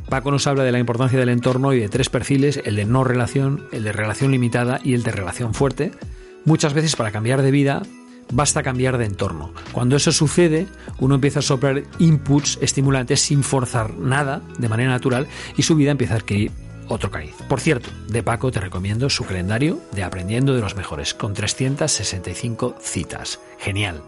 [0.08, 3.04] Paco nos habla de la importancia del entorno y de tres perfiles, el de no
[3.04, 5.91] relación, el de relación limitada y el de relación fuerte.
[6.45, 7.82] Muchas veces para cambiar de vida
[8.32, 9.54] basta cambiar de entorno.
[9.72, 10.68] Cuando eso sucede,
[11.00, 15.92] uno empieza a soplar inputs estimulantes sin forzar nada, de manera natural, y su vida
[15.92, 16.52] empieza a adquirir
[16.88, 17.36] otro cariz.
[17.48, 22.76] Por cierto, de Paco te recomiendo su calendario de Aprendiendo de los Mejores, con 365
[22.82, 23.39] citas.
[23.60, 24.02] Genial.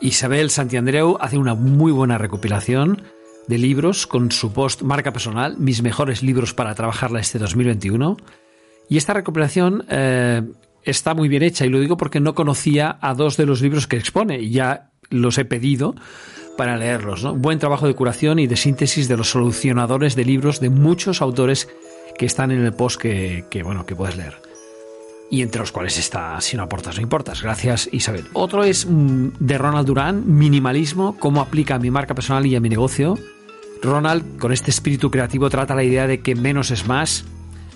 [0.00, 3.02] Isabel Santiandreu hace una muy buena recopilación
[3.46, 8.16] de libros con su post marca personal, mis mejores libros para trabajarla este 2021.
[8.88, 10.42] Y esta recopilación eh,
[10.84, 13.86] está muy bien hecha y lo digo porque no conocía a dos de los libros
[13.86, 15.94] que expone y ya los he pedido
[16.56, 17.24] para leerlos.
[17.38, 21.68] Buen trabajo de curación y de síntesis de los solucionadores de libros de muchos autores
[22.16, 24.44] que están en el post que, que bueno, que puedes leer
[25.30, 27.42] y entre los cuales está Si no aportas, no importas.
[27.42, 28.26] Gracias, Isabel.
[28.34, 32.60] Otro es mm, de Ronald Durán, Minimalismo, cómo aplica a mi marca personal y a
[32.60, 33.18] mi negocio.
[33.82, 37.24] Ronald, con este espíritu creativo, trata la idea de que menos es más,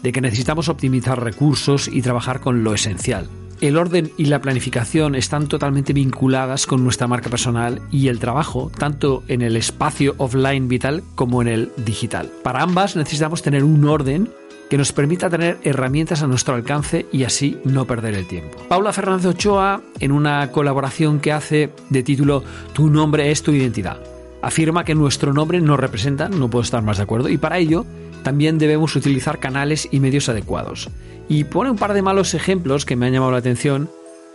[0.02, 3.28] de que necesitamos optimizar recursos y trabajar con lo esencial.
[3.60, 8.70] El orden y la planificación están totalmente vinculadas con nuestra marca personal y el trabajo,
[8.76, 12.30] tanto en el espacio offline vital como en el digital.
[12.44, 14.30] Para ambas necesitamos tener un orden
[14.70, 18.58] que nos permita tener herramientas a nuestro alcance y así no perder el tiempo.
[18.68, 23.98] Paula Fernández Ochoa, en una colaboración que hace de título Tu nombre es tu identidad,
[24.42, 27.86] afirma que nuestro nombre nos representa, no puedo estar más de acuerdo, y para ello
[28.22, 30.90] también debemos utilizar canales y medios adecuados.
[31.28, 33.88] Y pone un par de malos ejemplos que me han llamado la atención.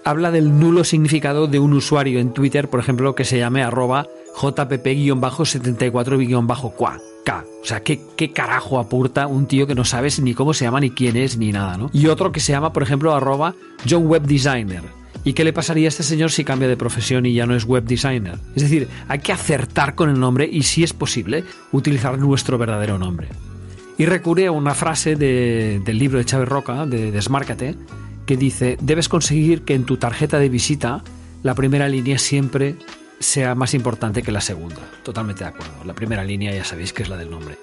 [0.05, 4.07] Habla del nulo significado de un usuario en Twitter, por ejemplo, que se llame arroba
[4.35, 7.45] jpp-74-qua K.
[7.61, 10.81] O sea, ¿qué, ¿qué, carajo aporta un tío que no sabes ni cómo se llama,
[10.81, 11.89] ni quién es, ni nada, ¿no?
[11.93, 13.55] Y otro que se llama, por ejemplo, arroba
[13.89, 14.83] John Web Designer.
[15.25, 17.63] ¿Y qué le pasaría a este señor si cambia de profesión y ya no es
[17.63, 18.39] web designer?
[18.55, 22.97] Es decir, hay que acertar con el nombre y, si es posible, utilizar nuestro verdadero
[22.97, 23.29] nombre.
[23.97, 27.75] Y recurre a una frase del libro de Chávez Roca, de Desmárcate,
[28.25, 31.03] que dice, debes conseguir que en tu tarjeta de visita
[31.43, 32.77] la primera línea siempre
[33.19, 34.81] sea más importante que la segunda.
[35.03, 35.83] Totalmente de acuerdo.
[35.85, 37.57] La primera línea ya sabéis que es la del nombre.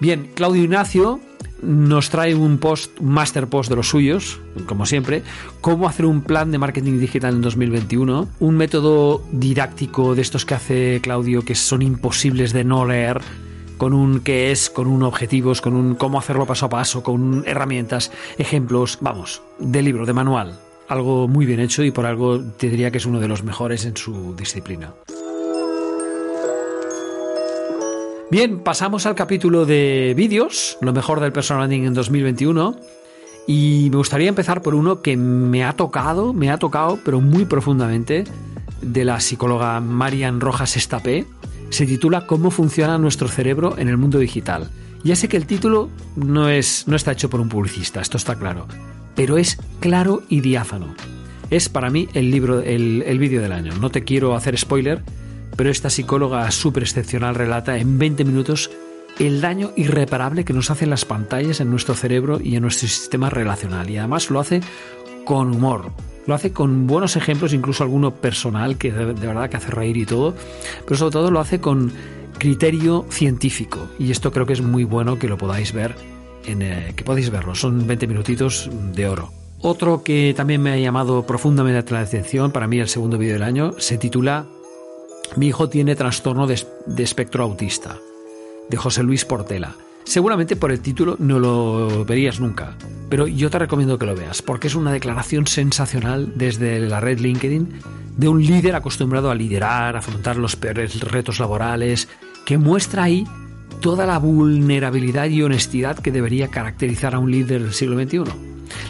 [0.00, 1.20] Bien, Claudio Ignacio
[1.60, 5.24] nos trae un post, un master post de los suyos, como siempre,
[5.60, 10.54] cómo hacer un plan de marketing digital en 2021, un método didáctico de estos que
[10.54, 13.20] hace Claudio que son imposibles de no leer,
[13.78, 17.44] con un qué es, con un objetivos, con un cómo hacerlo paso a paso, con
[17.46, 22.68] herramientas, ejemplos, vamos, de libro, de manual, algo muy bien hecho y por algo te
[22.68, 24.92] diría que es uno de los mejores en su disciplina.
[28.30, 32.76] Bien, pasamos al capítulo de vídeos, lo mejor del personal branding en 2021.
[33.46, 37.46] Y me gustaría empezar por uno que me ha tocado, me ha tocado, pero muy
[37.46, 38.24] profundamente,
[38.82, 41.24] de la psicóloga Marian Rojas Estapé.
[41.70, 44.70] Se titula Cómo funciona nuestro cerebro en el mundo digital.
[45.04, 48.34] Ya sé que el título no, es, no está hecho por un publicista, esto está
[48.34, 48.66] claro
[49.18, 50.94] pero es claro y diáfano.
[51.50, 53.74] es para mí el libro, el, el vídeo del año.
[53.80, 55.02] No te quiero hacer spoiler,
[55.56, 58.70] pero esta psicóloga súper excepcional relata en 20 minutos
[59.18, 63.28] el daño irreparable que nos hacen las pantallas en nuestro cerebro y en nuestro sistema
[63.28, 63.90] relacional.
[63.90, 64.60] Y además lo hace
[65.28, 65.92] con humor.
[66.26, 70.06] Lo hace con buenos ejemplos, incluso alguno personal, que de, verdad que hace reír y
[70.06, 70.34] todo.
[70.86, 71.92] Pero sobre todo lo hace con
[72.38, 73.90] criterio científico.
[73.98, 75.94] Y esto creo que es muy bueno que lo podáis ver,
[76.46, 77.54] en, eh, que podéis verlo.
[77.54, 79.30] Son 20 minutitos de oro.
[79.60, 83.42] Otro que también me ha llamado profundamente la atención, para mí el segundo vídeo del
[83.42, 84.46] año, se titula
[85.36, 87.98] Mi hijo tiene trastorno de, de espectro autista
[88.70, 89.76] de José Luis Portela.
[90.08, 92.74] Seguramente por el título no lo verías nunca,
[93.10, 97.18] pero yo te recomiendo que lo veas, porque es una declaración sensacional desde la red
[97.18, 97.80] LinkedIn
[98.16, 102.08] de un líder acostumbrado a liderar, afrontar los peores retos laborales,
[102.46, 103.26] que muestra ahí
[103.82, 108.32] toda la vulnerabilidad y honestidad que debería caracterizar a un líder del siglo XXI.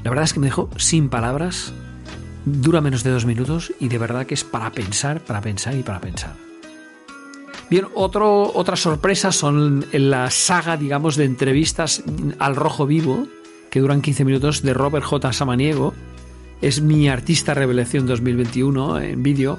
[0.05, 1.73] La verdad es que me dejó sin palabras,
[2.45, 5.83] dura menos de dos minutos y de verdad que es para pensar, para pensar y
[5.83, 6.48] para pensar.
[7.71, 12.03] Bien, otra sorpresa son en la saga, digamos, de entrevistas
[12.39, 13.27] al rojo vivo,
[13.71, 15.33] que duran 15 minutos, de Robert J.
[15.35, 15.93] Samaniego.
[16.63, 19.59] Es mi artista revelación 2021 en vídeo.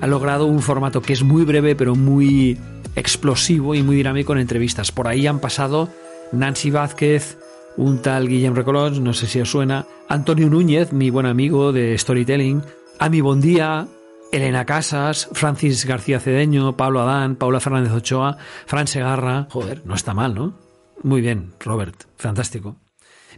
[0.00, 2.58] Ha logrado un formato que es muy breve, pero muy
[2.96, 4.90] explosivo y muy dinámico en entrevistas.
[4.90, 5.88] Por ahí han pasado
[6.32, 7.38] Nancy Vázquez,
[7.76, 11.96] un tal Guillem Recolons, no sé si os suena, Antonio Núñez, mi buen amigo de
[11.96, 12.62] Storytelling,
[12.98, 13.86] Ami Bondía,
[14.34, 19.46] Elena Casas, Francis García Cedeño, Pablo Adán, Paula Fernández Ochoa, Fran Segarra.
[19.48, 20.58] Joder, no está mal, ¿no?
[21.04, 22.76] Muy bien, Robert, fantástico.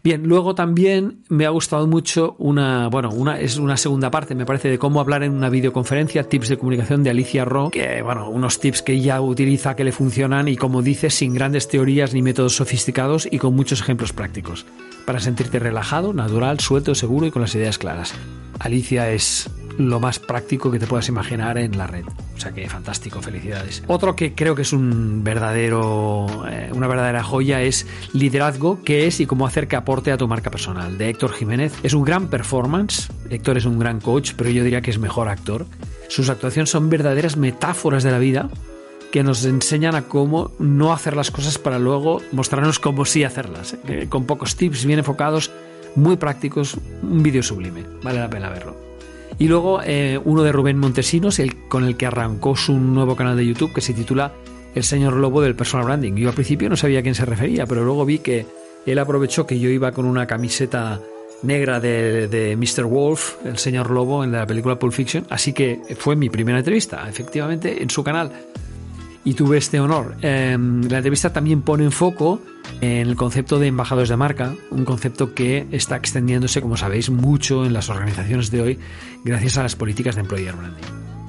[0.02, 4.46] Bien, luego también me ha gustado mucho una, bueno, una es una segunda parte, me
[4.46, 8.30] parece, de cómo hablar en una videoconferencia, tips de comunicación de Alicia Ro, que, bueno,
[8.30, 12.22] unos tips que ella utiliza que le funcionan y como dice, sin grandes teorías ni
[12.22, 14.64] métodos sofisticados y con muchos ejemplos prácticos,
[15.04, 18.14] para sentirte relajado, natural, suelto, seguro y con las ideas claras.
[18.61, 22.04] Alicia es lo más práctico que te puedas imaginar en la red.
[22.36, 23.82] O sea que fantástico, felicidades.
[23.86, 29.20] Otro que creo que es un verdadero, eh, una verdadera joya es Liderazgo, qué es
[29.20, 31.74] y cómo hacer que aporte a tu marca personal, de Héctor Jiménez.
[31.82, 35.28] Es un gran performance, Héctor es un gran coach, pero yo diría que es mejor
[35.28, 35.66] actor.
[36.08, 38.48] Sus actuaciones son verdaderas metáforas de la vida
[39.10, 43.76] que nos enseñan a cómo no hacer las cosas para luego mostrarnos cómo sí hacerlas,
[43.88, 45.50] eh, con pocos tips bien enfocados,
[45.94, 48.86] muy prácticos, un vídeo sublime, vale la pena verlo.
[49.38, 53.37] Y luego eh, uno de Rubén Montesinos, el, con el que arrancó su nuevo canal
[53.37, 54.33] de YouTube que se titula
[54.75, 56.14] El Señor Lobo del Personal Branding.
[56.14, 58.46] Yo al principio no sabía a quién se refería, pero luego vi que
[58.87, 61.01] él aprovechó que yo iba con una camiseta
[61.42, 62.85] negra de, de Mr.
[62.85, 65.27] Wolf, el señor Lobo, en la película Pulp Fiction.
[65.29, 68.33] Así que fue mi primera entrevista, efectivamente, en su canal
[69.26, 70.14] y tuve este honor.
[70.22, 72.40] Em, la entrevista también pone en foco
[72.80, 77.66] en el concepto de embajadores de marca, un concepto que está extendiéndose, como sabéis, mucho
[77.66, 78.78] en las organizaciones de hoy
[79.24, 80.84] gracias a las políticas de employer branding.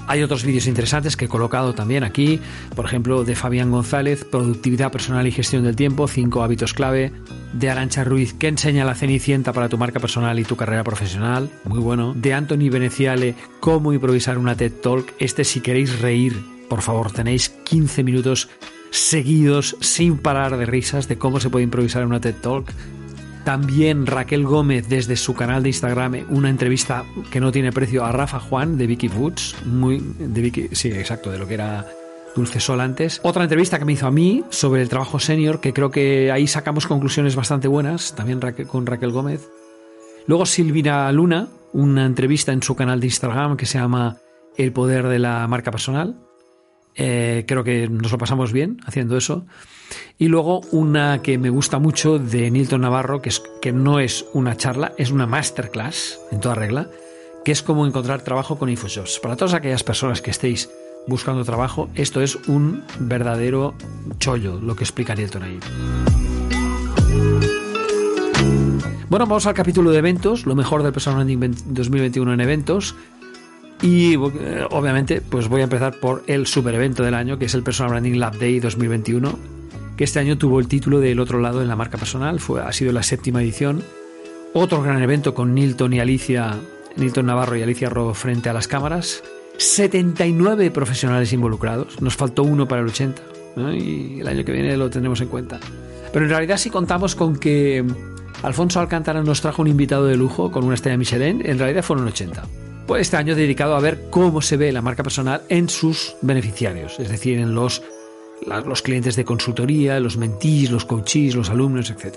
[0.05, 2.39] Hay otros vídeos interesantes que he colocado también aquí,
[2.75, 7.11] por ejemplo, de Fabián González, Productividad Personal y Gestión del Tiempo, 5 hábitos clave,
[7.53, 11.49] de Arancha Ruiz, que enseña la cenicienta para tu marca personal y tu carrera profesional,
[11.65, 16.81] muy bueno, de Anthony Veneciale, Cómo improvisar una TED Talk, este si queréis reír por
[16.81, 18.49] favor, tenéis 15 minutos
[18.91, 22.71] seguidos sin parar de risas de cómo se puede improvisar en una TED Talk.
[23.43, 28.11] También Raquel Gómez desde su canal de Instagram una entrevista que no tiene precio a
[28.11, 31.85] Rafa Juan de Vicky Woods, muy de Vicky, sí, exacto, de lo que era
[32.35, 33.21] Dulce Sol antes.
[33.23, 36.45] Otra entrevista que me hizo a mí sobre el trabajo senior, que creo que ahí
[36.45, 39.47] sacamos conclusiones bastante buenas, también con Raquel Gómez.
[40.27, 44.17] Luego Silvina Luna, una entrevista en su canal de Instagram que se llama
[44.57, 46.26] El poder de la marca personal.
[46.97, 49.45] Eh, creo que nos lo pasamos bien haciendo eso.
[50.17, 54.25] Y luego una que me gusta mucho de Nilton Navarro, que, es, que no es
[54.33, 56.89] una charla, es una masterclass en toda regla,
[57.45, 59.19] que es cómo encontrar trabajo con InfoJobs.
[59.19, 60.69] Para todas aquellas personas que estéis
[61.07, 63.75] buscando trabajo, esto es un verdadero
[64.17, 65.59] chollo, lo que explica Nilton ahí.
[69.09, 72.93] Bueno, vamos al capítulo de eventos, lo mejor del Personal Branding 2021 en eventos.
[73.81, 77.53] Y eh, obviamente, pues voy a empezar por el super evento del año, que es
[77.53, 79.37] el Personal Branding Lab Day 2021,
[79.95, 82.71] que este año tuvo el título del otro lado en la marca personal, fue, ha
[82.71, 83.83] sido la séptima edición.
[84.53, 86.55] Otro gran evento con Nilton y Alicia,
[86.95, 89.23] Nilton Navarro y Alicia Robo frente a las cámaras.
[89.57, 93.21] 79 profesionales involucrados, nos faltó uno para el 80,
[93.73, 95.59] y el año que viene lo tendremos en cuenta.
[96.13, 97.83] Pero en realidad si contamos con que
[98.43, 102.07] Alfonso Alcántara nos trajo un invitado de lujo con una estrella Michelin, en realidad fueron
[102.07, 102.43] 80
[102.87, 106.99] pues este año dedicado a ver cómo se ve la marca personal en sus beneficiarios,
[106.99, 107.83] es decir, en los,
[108.65, 112.15] los clientes de consultoría, los mentees, los coaches, los alumnos, etc.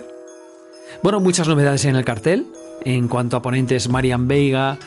[1.03, 2.47] Bueno, muchas novedades en el cartel.
[2.85, 4.79] En cuanto a ponentes, Marian Veiga,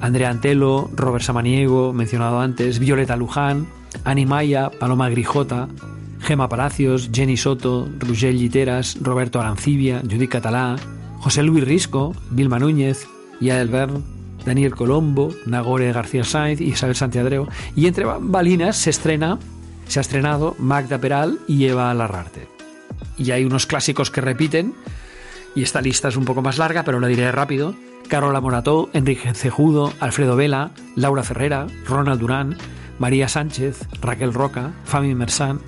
[0.00, 3.68] Andrea Antelo, Robert Samaniego, mencionado antes, Violeta Luján,
[4.04, 5.68] Ani Maya, Paloma Grijota,
[6.20, 10.76] Gema Palacios, Jenny Soto, Rugel Literas, Roberto Arancibia, Judith Catalá,
[11.18, 13.06] José Luis Risco, Vilma Núñez,
[13.40, 17.48] Yael Bern, Daniel Colombo, Nagore García Sainz Isabel Santiadreo.
[17.76, 19.38] Y entre balinas se estrena,
[19.86, 22.48] se ha estrenado Magda Peral y Eva Larrarte.
[23.18, 24.74] Y hay unos clásicos que repiten,
[25.54, 27.74] y esta lista es un poco más larga, pero la diré rápido.
[28.08, 32.56] Carola Morató, Enrique Cejudo, Alfredo Vela, Laura Ferrera, Ronald Durán,
[32.98, 35.60] María Sánchez, Raquel Roca, Fami Mersán,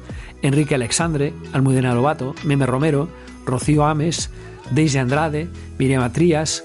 [0.43, 3.09] Enrique Alexandre, Almudena Lobato, Meme Romero,
[3.47, 4.31] Rocío Ames,
[4.71, 5.49] Daisy Andrade,
[5.79, 6.65] Miriam Atrías,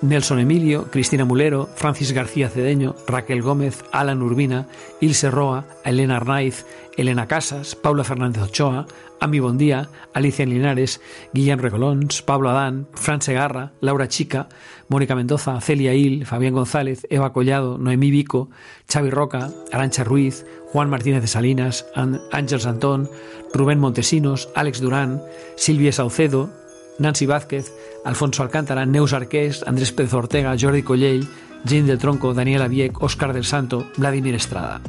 [0.00, 4.68] Nelson Emilio, Cristina Mulero, Francis García Cedeño, Raquel Gómez, Alan Urbina,
[5.00, 6.64] Ilse Roa, Elena Arnaiz,
[6.96, 8.86] Elena Casas, Paula Fernández Ochoa,
[9.20, 11.00] Ami Bondía, Alicia Linares,
[11.32, 14.48] Guillem Recolons, Pablo Adán, Fran Segarra, Laura Chica,
[14.88, 18.50] Mónica Mendoza, Celia Il, Fabián González, Eva Collado, Noemí Vico,
[18.88, 21.86] Xavi Roca, Arancha Ruiz, Juan Martínez de Salinas,
[22.32, 23.10] Ángel Santón,
[23.52, 25.22] Rubén Montesinos, Alex Durán,
[25.56, 26.50] Silvia Saucedo,
[26.98, 27.72] Nancy Vázquez,
[28.04, 31.28] Alfonso Alcántara, Neus Arqués, Andrés Pérez Ortega, Jordi Collell,
[31.64, 34.80] Jane del Tronco, Daniela Vieck, Óscar del Santo, Vladimir Estrada.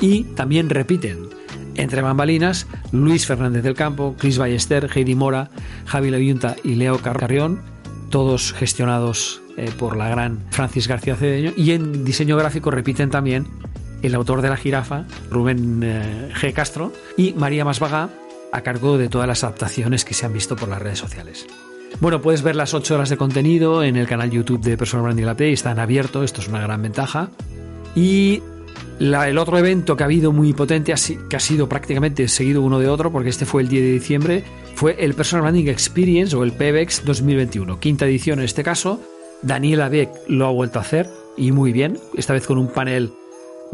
[0.00, 1.28] Y también repiten,
[1.76, 5.50] entre bambalinas, Luis Fernández del Campo, Cris Ballester, Heidi Mora,
[5.86, 7.60] Javi Layunta y Leo Carrión,
[8.10, 11.52] todos gestionados eh, por la gran Francis García Cedeño.
[11.56, 13.46] Y en diseño gráfico repiten también
[14.02, 16.52] el autor de La Jirafa, Rubén eh, G.
[16.52, 18.10] Castro, y María Masvaga,
[18.54, 21.46] a cargo de todas las adaptaciones que se han visto por las redes sociales.
[22.00, 25.24] Bueno, puedes ver las 8 horas de contenido en el canal YouTube de Personal Branding
[25.24, 27.30] La Play, están abiertos, esto es una gran ventaja.
[27.96, 28.42] Y
[29.00, 30.94] el otro evento que ha habido muy potente,
[31.28, 34.44] que ha sido prácticamente seguido uno de otro, porque este fue el 10 de diciembre,
[34.76, 39.00] fue el Personal Branding Experience o el PBEX 2021, quinta edición en este caso.
[39.42, 43.12] Daniela Beck lo ha vuelto a hacer y muy bien, esta vez con un panel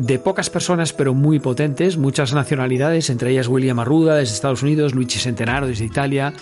[0.01, 4.94] de pocas personas pero muy potentes, muchas nacionalidades, entre ellas William Arruda desde Estados Unidos,
[4.94, 6.32] Luigi Centenaro desde Italia,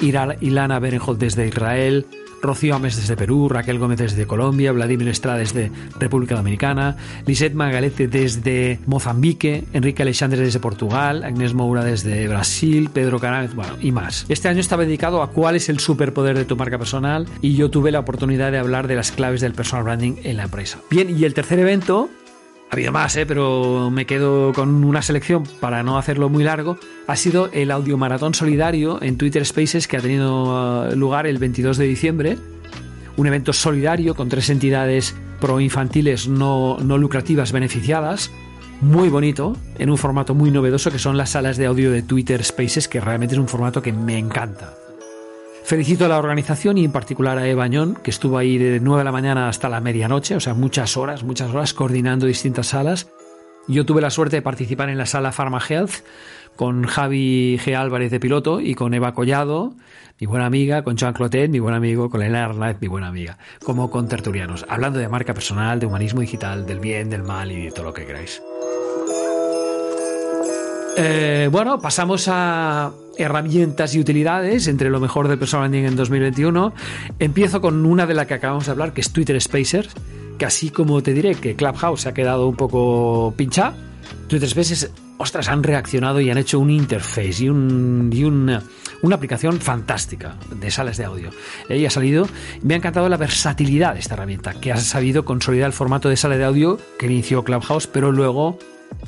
[0.00, 2.06] Ilana Berenjold desde Israel,
[2.42, 8.06] Rocío Ames desde Perú, Raquel Gómez desde Colombia, Vladimir Estrada desde República Dominicana, Lisette Magalete
[8.06, 14.26] desde Mozambique, Enrique Alexandre desde Portugal, Agnes Moura desde Brasil, Pedro Canales, bueno, y más.
[14.28, 17.70] Este año estaba dedicado a cuál es el superpoder de tu marca personal y yo
[17.70, 20.78] tuve la oportunidad de hablar de las claves del personal branding en la empresa.
[20.90, 22.10] Bien, y el tercer evento
[22.68, 23.26] ha habido más, ¿eh?
[23.26, 26.78] pero me quedo con una selección para no hacerlo muy largo.
[27.06, 31.38] Ha sido el audio maratón solidario en Twitter Spaces que ha tenido uh, lugar el
[31.38, 32.38] 22 de diciembre.
[33.16, 38.32] Un evento solidario con tres entidades pro infantiles no, no lucrativas beneficiadas.
[38.80, 42.44] Muy bonito, en un formato muy novedoso que son las salas de audio de Twitter
[42.44, 44.74] Spaces, que realmente es un formato que me encanta.
[45.66, 49.00] Felicito a la organización y en particular a Eva Añón, que estuvo ahí de 9
[49.00, 53.08] de la mañana hasta la medianoche, o sea, muchas horas, muchas horas coordinando distintas salas.
[53.66, 56.04] Yo tuve la suerte de participar en la sala Pharma Health
[56.54, 57.74] con Javi G.
[57.74, 59.74] Álvarez de piloto y con Eva Collado,
[60.20, 63.36] mi buena amiga, con Joan Clotet, mi buen amigo, con Elena Arnaiz, mi buena amiga,
[63.64, 67.64] como con tertulianos, hablando de marca personal, de humanismo digital, del bien, del mal y
[67.64, 68.40] de todo lo que queráis.
[70.96, 76.72] Eh, bueno, pasamos a herramientas y utilidades entre lo mejor del personal branding en 2021.
[77.18, 79.88] Empiezo con una de la que acabamos de hablar, que es Twitter Spacer,
[80.38, 83.74] que así como te diré que Clubhouse se ha quedado un poco pincha,
[84.28, 88.62] Twitter Spaces, ostras, han reaccionado y han hecho un interface y, un, y una,
[89.02, 91.30] una, aplicación fantástica de salas de audio.
[91.68, 92.28] Ella ha salido,
[92.62, 96.16] me ha encantado la versatilidad de esta herramienta, que ha sabido consolidar el formato de
[96.16, 98.58] sala de audio que inició Clubhouse, pero luego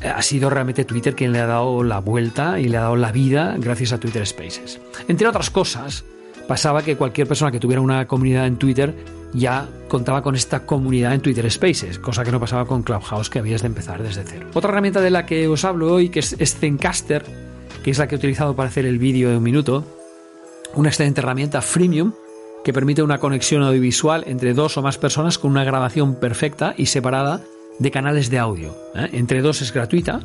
[0.03, 3.13] ha sido realmente Twitter quien le ha dado la vuelta y le ha dado la
[3.13, 4.81] vida gracias a Twitter Spaces.
[5.09, 6.05] Entre otras cosas,
[6.47, 8.95] pasaba que cualquier persona que tuviera una comunidad en Twitter
[9.35, 13.39] ya contaba con esta comunidad en Twitter Spaces, cosa que no pasaba con Clubhouse, que
[13.39, 14.47] habías de empezar desde cero.
[14.55, 17.25] Otra herramienta de la que os hablo hoy, que es Zencaster,
[17.83, 19.85] que es la que he utilizado para hacer el vídeo de un minuto,
[20.75, 22.13] una excelente herramienta freemium
[22.65, 26.87] que permite una conexión audiovisual entre dos o más personas con una grabación perfecta y
[26.87, 27.43] separada
[27.79, 28.77] de canales de audio.
[28.95, 29.09] ¿eh?
[29.13, 30.21] Entre dos es gratuita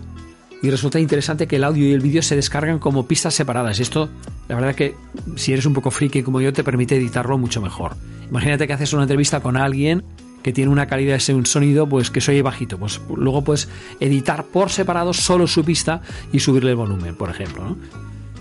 [0.61, 3.79] y resulta interesante que el audio y el vídeo se descargan como pistas separadas.
[3.79, 4.09] Esto,
[4.47, 4.95] la verdad que
[5.35, 7.95] si eres un poco friki como yo, te permite editarlo mucho mejor.
[8.29, 10.03] Imagínate que haces una entrevista con alguien
[10.41, 13.69] que tiene una calidad de un sonido pues que se oye bajito, pues luego puedes
[13.99, 16.01] editar por separado solo su pista
[16.31, 17.77] y subirle el volumen, por ejemplo.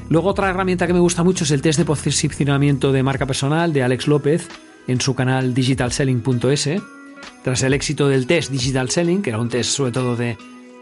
[0.09, 3.73] Luego otra herramienta que me gusta mucho es el test de posicionamiento de marca personal
[3.73, 4.49] de Alex López
[4.87, 6.69] en su canal digitalselling.es
[7.43, 10.37] tras el éxito del test Digital Selling, que era un test sobre todo de,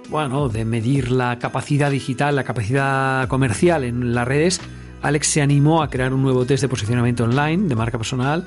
[0.09, 4.61] bueno, de medir la capacidad digital, la capacidad comercial en las redes,
[5.03, 8.47] Alex se animó a crear un nuevo test de posicionamiento online de marca personal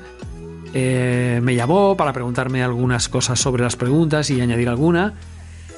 [0.76, 5.14] eh, me llamó para preguntarme algunas cosas sobre las preguntas y añadir alguna.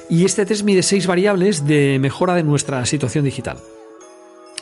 [0.09, 3.57] Y este test mide seis variables de mejora de nuestra situación digital.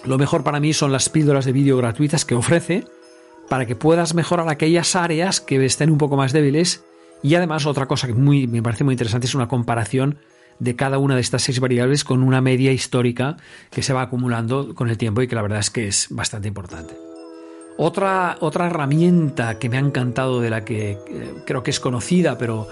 [0.03, 2.83] Lo mejor para mí son las píldoras de vídeo gratuitas que ofrece
[3.47, 6.83] para que puedas mejorar aquellas áreas que estén un poco más débiles.
[7.25, 10.19] Y además otra cosa que me parece muy interesante es una comparación
[10.59, 13.37] de cada una de estas seis variables con una media histórica
[13.71, 16.49] que se va acumulando con el tiempo y que la verdad es que es bastante
[16.49, 16.93] importante.
[17.79, 20.97] Otra, otra herramienta que me ha encantado, de la que eh,
[21.47, 22.67] creo que es conocida, pero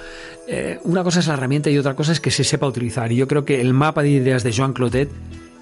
[0.47, 3.11] eh, una cosa es la herramienta y otra cosa es que se sepa utilizar.
[3.11, 5.09] Y yo creo que el mapa de ideas de Joan Clotet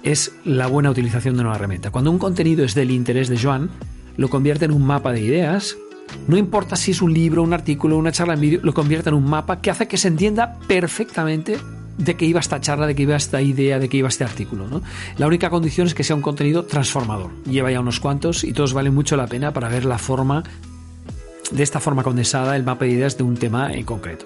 [0.02, 1.90] es la buena utilización de una herramienta.
[1.90, 3.70] Cuando un contenido es del interés de Joan,
[4.18, 5.78] lo convierte en un mapa de ideas.
[6.28, 9.16] No importa si es un libro, un artículo, una charla en vídeo, lo convierte en
[9.16, 11.58] un mapa que hace que se entienda perfectamente
[11.98, 14.82] de qué iba esta charla, de qué iba esta idea, de qué iba este artículo.
[15.18, 17.30] La única condición es que sea un contenido transformador.
[17.44, 20.42] Lleva ya unos cuantos y todos valen mucho la pena para ver la forma,
[21.50, 24.24] de esta forma condensada, el mapa de ideas de un tema en concreto.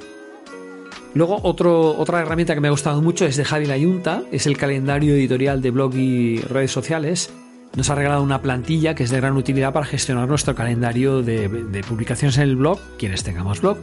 [1.14, 4.58] Luego, otro, otra herramienta que me ha gustado mucho es de Javi Layunta, es el
[4.58, 7.32] calendario editorial de blog y redes sociales.
[7.76, 11.84] Nos ha regalado una plantilla que es de gran utilidad para gestionar nuestro calendario de,
[11.86, 13.76] publicaciones en el blog, quienes tengamos blog,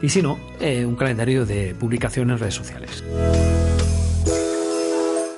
[0.00, 3.04] y si no, eh, un calendario de publicación en redes sociales.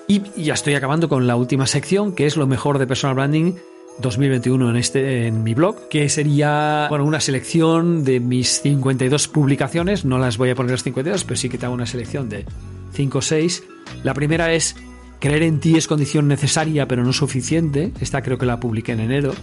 [0.07, 3.55] Y ya estoy acabando con la última sección, que es lo mejor de personal branding
[4.01, 10.05] 2021 en, este, en mi blog, que sería bueno, una selección de mis 52 publicaciones.
[10.05, 12.47] No las voy a poner las 52, pero sí que te hago una selección de
[12.93, 13.65] 5 o 6.
[14.05, 14.77] La primera es
[15.21, 17.93] Creer en ti es condición necesaria pero no suficiente.
[18.01, 19.35] Esta creo que la publiqué en enero.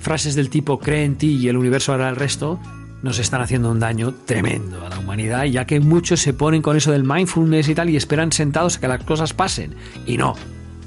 [0.00, 2.60] Frases del tipo cree en ti y el universo hará el resto
[3.02, 6.76] nos están haciendo un daño tremendo a la humanidad, ya que muchos se ponen con
[6.76, 9.74] eso del mindfulness y tal y esperan sentados a que las cosas pasen.
[10.06, 10.36] Y no,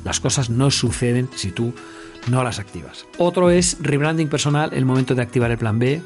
[0.04, 1.74] las cosas no suceden si tú
[2.28, 3.06] no las activas.
[3.18, 6.02] Otro es rebranding personal, el momento de activar el plan B.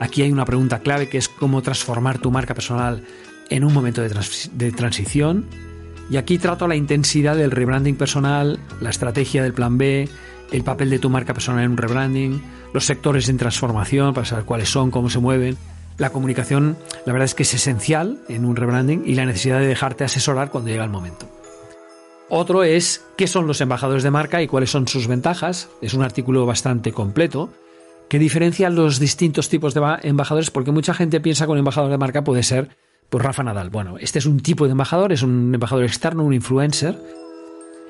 [0.00, 3.04] Aquí hay una pregunta clave que es cómo transformar tu marca personal
[3.50, 4.10] en un momento de,
[4.52, 5.46] de transición.
[6.10, 10.08] Y aquí trato la intensidad del rebranding personal, la estrategia del plan B,
[10.52, 12.42] el papel de tu marca personal en un rebranding,
[12.72, 15.56] los sectores en transformación para saber cuáles son, cómo se mueven.
[15.96, 16.76] La comunicación,
[17.06, 20.50] la verdad es que es esencial en un rebranding y la necesidad de dejarte asesorar
[20.50, 21.28] cuando llega el momento.
[22.28, 25.68] Otro es qué son los embajadores de marca y cuáles son sus ventajas.
[25.80, 27.50] Es un artículo bastante completo
[28.08, 31.98] que diferencia los distintos tipos de embajadores porque mucha gente piensa que un embajador de
[31.98, 32.70] marca puede ser
[33.14, 33.70] pues Rafa Nadal.
[33.70, 37.00] Bueno, este es un tipo de embajador, es un embajador externo, un influencer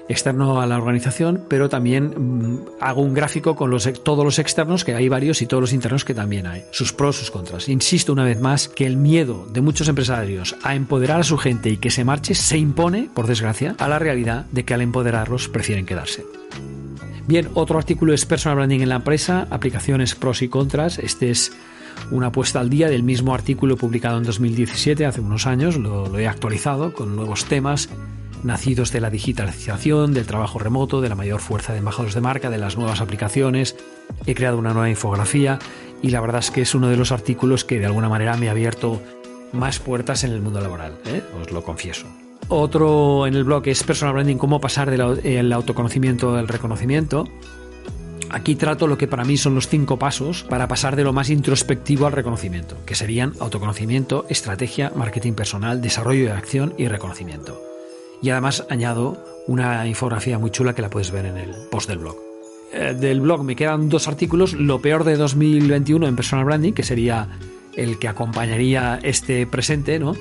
[0.06, 4.84] externo a la organización, pero también mm, hago un gráfico con los, todos los externos,
[4.84, 7.70] que hay varios, y todos los internos que también hay, sus pros, sus contras.
[7.70, 11.70] Insisto una vez más que el miedo de muchos empresarios a empoderar a su gente
[11.70, 15.48] y que se marche se impone, por desgracia, a la realidad de que al empoderarlos
[15.48, 16.26] prefieren quedarse.
[17.26, 20.98] Bien, otro artículo es Personal Branding en la empresa, aplicaciones pros y contras.
[20.98, 21.50] Este es
[22.10, 26.28] una puesta al día del mismo artículo publicado en 2017, hace unos años, lo he
[26.28, 27.88] actualizado con nuevos temas
[28.44, 32.50] nacidos de la digitalización, del trabajo remoto, de la mayor fuerza de embajadores de marca,
[32.50, 33.74] de las nuevas aplicaciones.
[34.26, 35.58] He creado una nueva infografía
[36.02, 38.48] y la verdad es que es uno de los artículos que de alguna manera me
[38.48, 39.00] ha abierto
[39.52, 41.22] más puertas en el mundo laboral, ¿eh?
[41.40, 42.06] os lo confieso.
[42.48, 47.26] Otro en el blog es Personal Branding, cómo pasar del autoconocimiento al reconocimiento.
[48.30, 51.30] Aquí trato lo que para mí son los cinco pasos para pasar de lo más
[51.30, 57.60] introspectivo al reconocimiento, que serían autoconocimiento, estrategia, marketing personal, desarrollo de acción y reconocimiento.
[58.22, 61.98] Y además añado una infografía muy chula que la puedes ver en el post del
[61.98, 62.16] blog.
[62.72, 66.82] Eh, del blog me quedan dos artículos, lo peor de 2021 en personal branding, que
[66.82, 67.28] sería
[67.76, 70.14] el que acompañaría este presente, ¿no?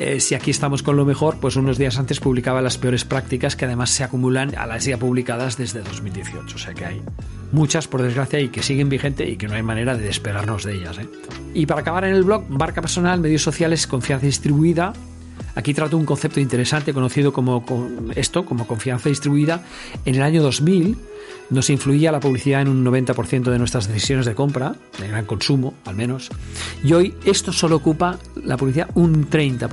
[0.00, 3.56] Eh, si aquí estamos con lo mejor, pues unos días antes publicaba las peores prácticas
[3.56, 6.54] que además se acumulan a las ya publicadas desde 2018.
[6.54, 7.02] O sea que hay
[7.50, 10.74] muchas, por desgracia, y que siguen vigentes y que no hay manera de despegarnos de
[10.74, 10.98] ellas.
[10.98, 11.08] ¿eh?
[11.52, 14.92] Y para acabar en el blog, marca personal, medios sociales, confianza distribuida,
[15.54, 17.64] Aquí trato un concepto interesante conocido como
[18.14, 19.64] esto, como confianza distribuida.
[20.04, 20.96] En el año 2000
[21.50, 25.74] nos influía la publicidad en un 90% de nuestras decisiones de compra, de gran consumo
[25.84, 26.30] al menos,
[26.82, 29.68] y hoy esto solo ocupa la publicidad un 30%.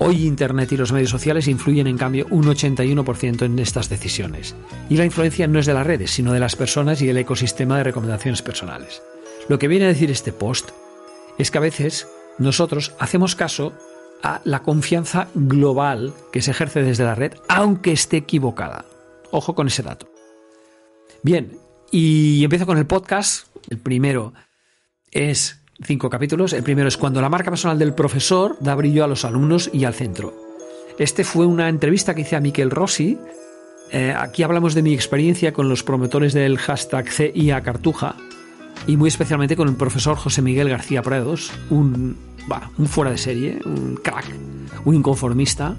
[0.00, 4.54] Hoy Internet y los medios sociales influyen en cambio un 81% en estas decisiones.
[4.88, 7.76] Y la influencia no es de las redes, sino de las personas y el ecosistema
[7.78, 9.02] de recomendaciones personales.
[9.48, 10.70] Lo que viene a decir este post
[11.36, 12.06] es que a veces
[12.38, 13.72] nosotros hacemos caso
[14.22, 18.84] a la confianza global que se ejerce desde la red, aunque esté equivocada.
[19.32, 20.17] Ojo con ese dato.
[21.22, 21.58] Bien,
[21.90, 23.46] y empiezo con el podcast.
[23.68, 24.32] El primero
[25.10, 26.52] es cinco capítulos.
[26.52, 29.84] El primero es cuando la marca personal del profesor da brillo a los alumnos y
[29.84, 30.34] al centro.
[30.98, 33.18] Este fue una entrevista que hice a Miquel Rossi.
[33.90, 38.16] Eh, aquí hablamos de mi experiencia con los promotores del hashtag CIA Cartuja,
[38.86, 42.16] y muy especialmente con el profesor José Miguel García Prados, un,
[42.86, 44.24] fuera de serie, un crack,
[44.84, 45.76] un inconformista,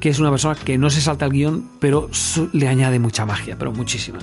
[0.00, 2.08] que es una persona que no se salta el guion, pero
[2.52, 4.18] le añade mucha magia, pero muchísima.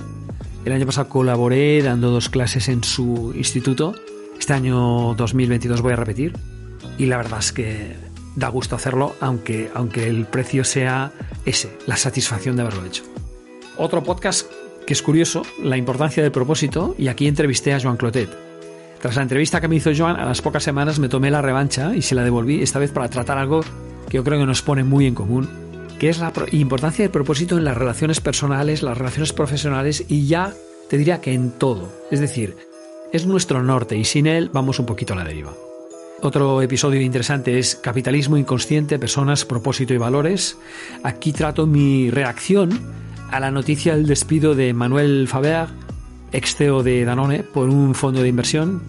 [0.64, 3.94] El año pasado colaboré dando dos clases en su instituto.
[4.38, 6.34] Este año 2022 voy a repetir.
[6.98, 7.96] Y la verdad es que
[8.36, 11.12] da gusto hacerlo, aunque, aunque el precio sea
[11.44, 13.04] ese, la satisfacción de haberlo hecho.
[13.76, 14.50] Otro podcast
[14.86, 18.30] que es curioso, la importancia del propósito, y aquí entrevisté a Joan Clotet.
[19.00, 21.94] Tras la entrevista que me hizo Joan, a las pocas semanas me tomé la revancha
[21.94, 23.60] y se la devolví, esta vez para tratar algo
[24.08, 25.48] que yo creo que nos pone muy en común,
[25.98, 30.54] que es la importancia del propósito en las relaciones personales, las relaciones profesionales y ya
[30.88, 31.92] te diría que en todo.
[32.10, 32.56] Es decir,
[33.12, 35.52] es nuestro norte y sin él vamos un poquito a la deriva.
[36.20, 40.58] Otro episodio interesante es Capitalismo inconsciente, personas, propósito y valores.
[41.04, 42.80] Aquí trato mi reacción
[43.30, 45.68] a la noticia del despido de Manuel Faber,
[46.32, 48.82] ex CEO de Danone, por un fondo de inversión.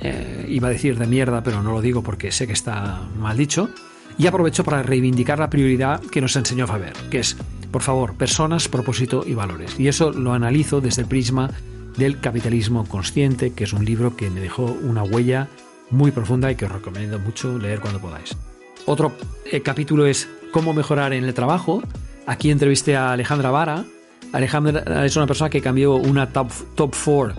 [0.00, 3.36] Eh, iba a decir de mierda, pero no lo digo porque sé que está mal
[3.36, 3.70] dicho.
[4.18, 7.36] Y aprovecho para reivindicar la prioridad que nos enseñó Faber, que es,
[7.70, 9.78] por favor, personas, propósito y valores.
[9.78, 11.52] Y eso lo analizo desde el prisma
[11.96, 15.48] del capitalismo consciente, que es un libro que me dejó una huella
[15.90, 18.36] muy profunda y que os recomiendo mucho leer cuando podáis.
[18.86, 19.12] Otro
[19.44, 21.82] eh, capítulo es cómo mejorar en el trabajo.
[22.26, 23.84] Aquí entrevisté a Alejandra Vara.
[24.32, 27.34] Alejandra es una persona que cambió una top, top four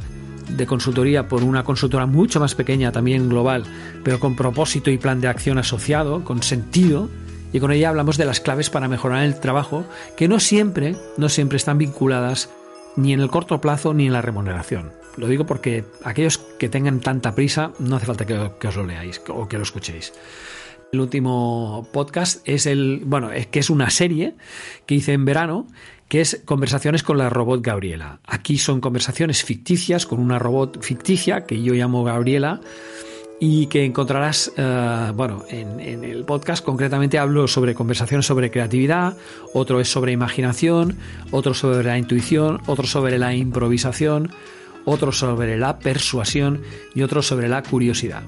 [0.49, 3.63] de consultoría por una consultora mucho más pequeña, también global,
[4.03, 7.09] pero con propósito y plan de acción asociado, con sentido,
[7.51, 9.85] y con ella hablamos de las claves para mejorar el trabajo,
[10.17, 12.49] que no siempre, no siempre están vinculadas
[12.95, 14.91] ni en el corto plazo ni en la remuneración.
[15.17, 19.21] Lo digo porque aquellos que tengan tanta prisa, no hace falta que, os lo leáis
[19.29, 20.13] o que lo escuchéis.
[20.91, 24.35] El último podcast es el, bueno, es que es una serie
[24.85, 25.67] que hice en verano
[26.09, 28.19] que es Conversaciones con la robot Gabriela.
[28.25, 32.59] Aquí son conversaciones ficticias con una robot ficticia que yo llamo Gabriela
[33.39, 39.15] y que encontrarás, eh, bueno, en, en, el podcast concretamente hablo sobre conversaciones sobre creatividad,
[39.53, 40.97] otro es sobre imaginación,
[41.31, 44.31] otro sobre la intuición, otro sobre la improvisación,
[44.83, 46.63] otro sobre la persuasión
[46.95, 48.23] y otro sobre la curiosidad.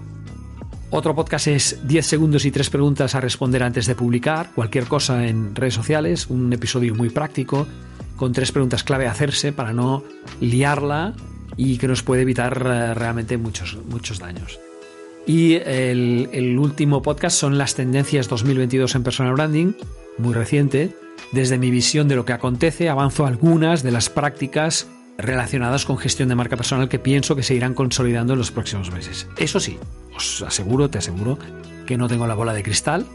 [0.94, 5.26] Otro podcast es 10 segundos y 3 preguntas a responder antes de publicar, cualquier cosa
[5.26, 7.66] en redes sociales, un episodio muy práctico,
[8.18, 10.04] con tres preguntas clave a hacerse para no
[10.42, 11.14] liarla
[11.56, 14.60] y que nos puede evitar eh, realmente muchos, muchos daños.
[15.26, 19.72] Y el, el último podcast son las tendencias 2022 en personal branding,
[20.18, 20.94] muy reciente.
[21.32, 24.88] Desde mi visión de lo que acontece, avanzo algunas de las prácticas
[25.18, 28.92] relacionadas con gestión de marca personal que pienso que se irán consolidando en los próximos
[28.92, 29.28] meses.
[29.38, 29.78] Eso sí,
[30.16, 31.38] os aseguro, te aseguro,
[31.86, 33.06] que no tengo la bola de cristal,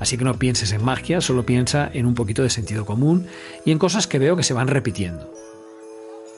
[0.00, 3.26] así que no pienses en magia, solo piensa en un poquito de sentido común
[3.64, 5.30] y en cosas que veo que se van repitiendo.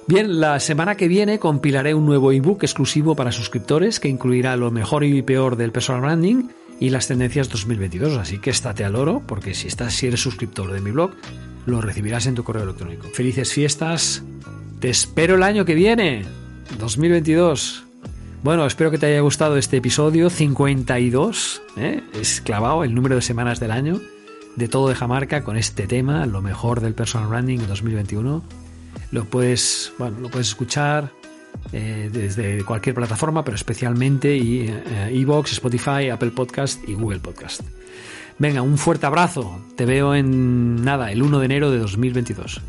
[0.08, 4.70] Bien, la semana que viene compilaré un nuevo ebook exclusivo para suscriptores que incluirá lo
[4.70, 6.48] mejor y peor del personal branding
[6.78, 10.70] y las tendencias 2022, así que estate al oro porque si estás si eres suscriptor
[10.70, 11.10] de mi blog,
[11.66, 13.08] lo recibirás en tu correo electrónico.
[13.14, 14.22] Felices fiestas.
[14.80, 16.24] Te espero el año que viene,
[16.78, 17.84] 2022.
[18.42, 22.02] Bueno, espero que te haya gustado este episodio 52, ¿eh?
[22.12, 24.00] es clavado el número de semanas del año
[24.56, 28.42] de todo de Jamarca con este tema, lo mejor del personal branding en 2021.
[29.12, 31.10] Lo puedes, bueno, lo puedes escuchar
[31.72, 34.36] eh, desde cualquier plataforma, pero especialmente
[35.10, 37.62] Evox, Spotify, Apple Podcast y Google Podcast.
[38.38, 39.58] Venga, un fuerte abrazo.
[39.76, 42.60] Te veo en nada, el 1 de enero de 2022.